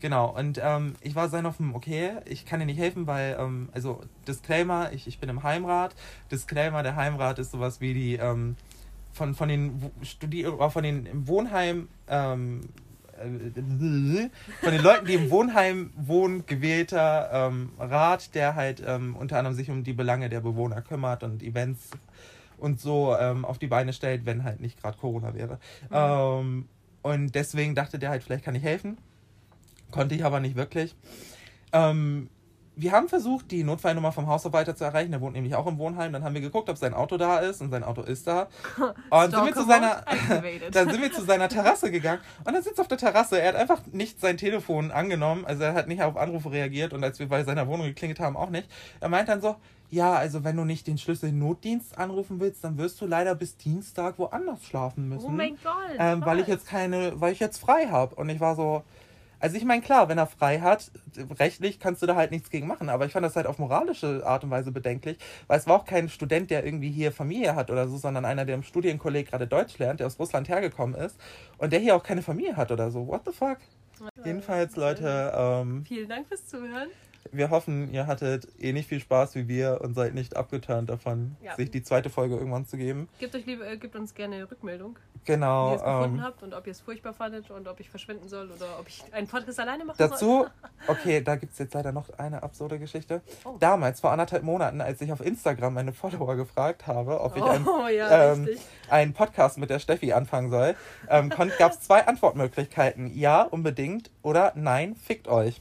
[0.00, 3.36] Genau, und ähm, ich war sein auf dem, okay, ich kann dir nicht helfen, weil,
[3.38, 5.96] ähm, also Disclaimer, ich, ich bin im Heimrat.
[6.30, 8.54] Disclaimer, der Heimrat ist sowas wie die ähm,
[9.12, 12.60] von, von den Wo- Studi äh, von den im Wohnheim, ähm,
[13.18, 14.28] äh,
[14.62, 19.56] von den Leuten, die im Wohnheim wohnen, gewählter ähm, Rat, der halt ähm, unter anderem
[19.56, 21.90] sich um die Belange der Bewohner kümmert und Events
[22.56, 25.58] und so ähm, auf die Beine stellt, wenn halt nicht gerade Corona wäre.
[25.90, 26.68] Ähm,
[27.02, 28.96] und deswegen dachte der halt, vielleicht kann ich helfen.
[29.90, 30.94] Konnte ich aber nicht wirklich.
[31.72, 32.28] Ähm,
[32.80, 35.10] wir haben versucht, die Notfallnummer vom Hausarbeiter zu erreichen.
[35.10, 36.12] Der wohnt nämlich auch im Wohnheim.
[36.12, 37.60] Dann haben wir geguckt, ob sein Auto da ist.
[37.60, 38.48] Und sein Auto ist da.
[39.10, 40.04] Und sind wir zu seiner,
[40.70, 42.20] dann sind wir zu seiner Terrasse gegangen.
[42.44, 43.40] Und er sitzt auf der Terrasse.
[43.40, 45.44] Er hat einfach nicht sein Telefon angenommen.
[45.44, 46.92] Also er hat nicht auf Anrufe reagiert.
[46.92, 48.68] Und als wir bei seiner Wohnung geklingelt haben, auch nicht.
[49.00, 49.56] Er meint dann so,
[49.90, 53.56] ja, also wenn du nicht den Schlüssel Notdienst anrufen willst, dann wirst du leider bis
[53.56, 55.96] Dienstag woanders schlafen müssen Oh mein Gott.
[55.98, 58.14] ähm, weil ich jetzt keine, weil ich jetzt frei habe.
[58.14, 58.84] Und ich war so,
[59.40, 60.90] also ich meine, klar, wenn er frei hat,
[61.38, 64.22] rechtlich kannst du da halt nichts gegen machen, aber ich fand das halt auf moralische
[64.24, 67.70] Art und Weise bedenklich, weil es war auch kein Student, der irgendwie hier Familie hat
[67.70, 71.18] oder so, sondern einer, der im Studienkolleg gerade Deutsch lernt, der aus Russland hergekommen ist
[71.58, 73.06] und der hier auch keine Familie hat oder so.
[73.06, 73.58] What the fuck?
[74.24, 76.88] Jedenfalls, Leute, ähm, Vielen Dank fürs Zuhören.
[77.32, 81.54] Wir hoffen, ihr hattet ähnlich viel Spaß wie wir und seid nicht abgeturnt davon, Ja.
[81.56, 83.08] sich die zweite Folge irgendwann zu geben.
[83.18, 85.70] Gebt, euch liebe, äh, gebt uns gerne eine Rückmeldung, wie Genau.
[85.72, 88.28] ihr es gefunden ähm, habt und ob ihr es furchtbar fandet und ob ich verschwinden
[88.28, 90.50] soll oder ob ich einen Podcast alleine machen Dazu, soll.
[90.88, 93.20] okay, da gibt es jetzt leider noch eine absurde Geschichte.
[93.44, 93.56] Oh.
[93.60, 97.66] Damals, vor anderthalb Monaten, als ich auf Instagram meine Follower gefragt habe, ob ich einen,
[97.68, 98.48] Oh ja, ähm,
[98.88, 100.74] einen Podcast mit der Steffi anfangen soll,
[101.10, 103.14] ähm, gab es zwei Antwortmöglichkeiten.
[103.18, 105.60] Ja, unbedingt oder nein, fickt euch.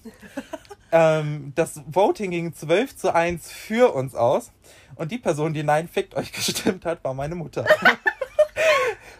[0.91, 4.51] Ähm, das Voting ging 12 zu 1 für uns aus
[4.95, 7.65] und die Person, die nein, fickt euch gestimmt hat, war meine Mutter.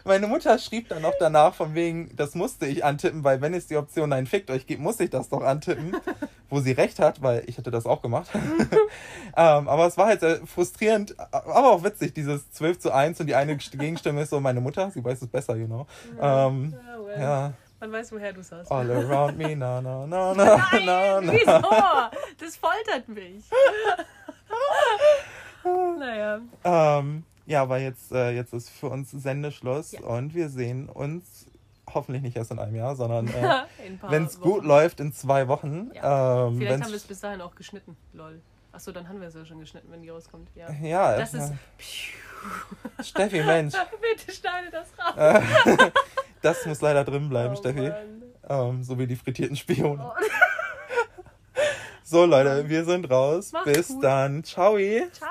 [0.04, 3.66] Meine Mutter schrieb dann noch danach, von wegen, das musste ich antippen, weil wenn es
[3.66, 5.94] die Option Nein, fickt euch gibt, muss ich das doch antippen.
[6.48, 8.30] Wo sie recht hat, weil ich hätte das auch gemacht.
[9.36, 13.26] ähm, aber es war halt sehr frustrierend, aber auch witzig, dieses 12 zu 1 und
[13.26, 15.86] die eine Gegenstimme ist so meine Mutter, sie weiß es besser, you know.
[16.18, 17.20] Ähm, Ja, well.
[17.20, 18.70] ja, Man weiß, woher du saßt.
[18.72, 21.32] all around me, na, na, na, na, na, na.
[21.32, 21.60] Wieso?
[22.38, 23.44] Das foltert mich.
[25.98, 30.00] naja, Ähm, ja, aber jetzt, äh, jetzt ist für uns Sendeschluss Ja.
[30.00, 31.46] und wir sehen uns
[31.92, 33.62] hoffentlich nicht erst in einem Jahr, sondern äh,
[34.08, 35.90] wenn es gut läuft, in zwei Wochen.
[35.94, 36.46] Ja.
[36.48, 37.96] Ähm, Vielleicht haben wir es bis dahin auch geschnitten.
[38.12, 38.40] Lol.
[38.72, 40.48] Achso, dann haben wir es ja schon geschnitten, wenn die rauskommt.
[40.54, 40.70] Ja.
[40.82, 41.52] ja, Das ist.
[43.02, 45.90] Steffi, Mensch, Bitte schneide das raus.
[46.42, 47.92] Das muss leider drin bleiben, oh, Steffi.
[48.48, 50.02] Ähm, so wie die frittierten Spione.
[50.02, 50.12] Oh.
[52.02, 53.52] so, Leute, wir sind raus.
[53.52, 54.04] Macht's Bis gut.
[54.04, 54.44] dann.
[54.44, 54.78] Ciao.
[55.12, 55.30] Ciao.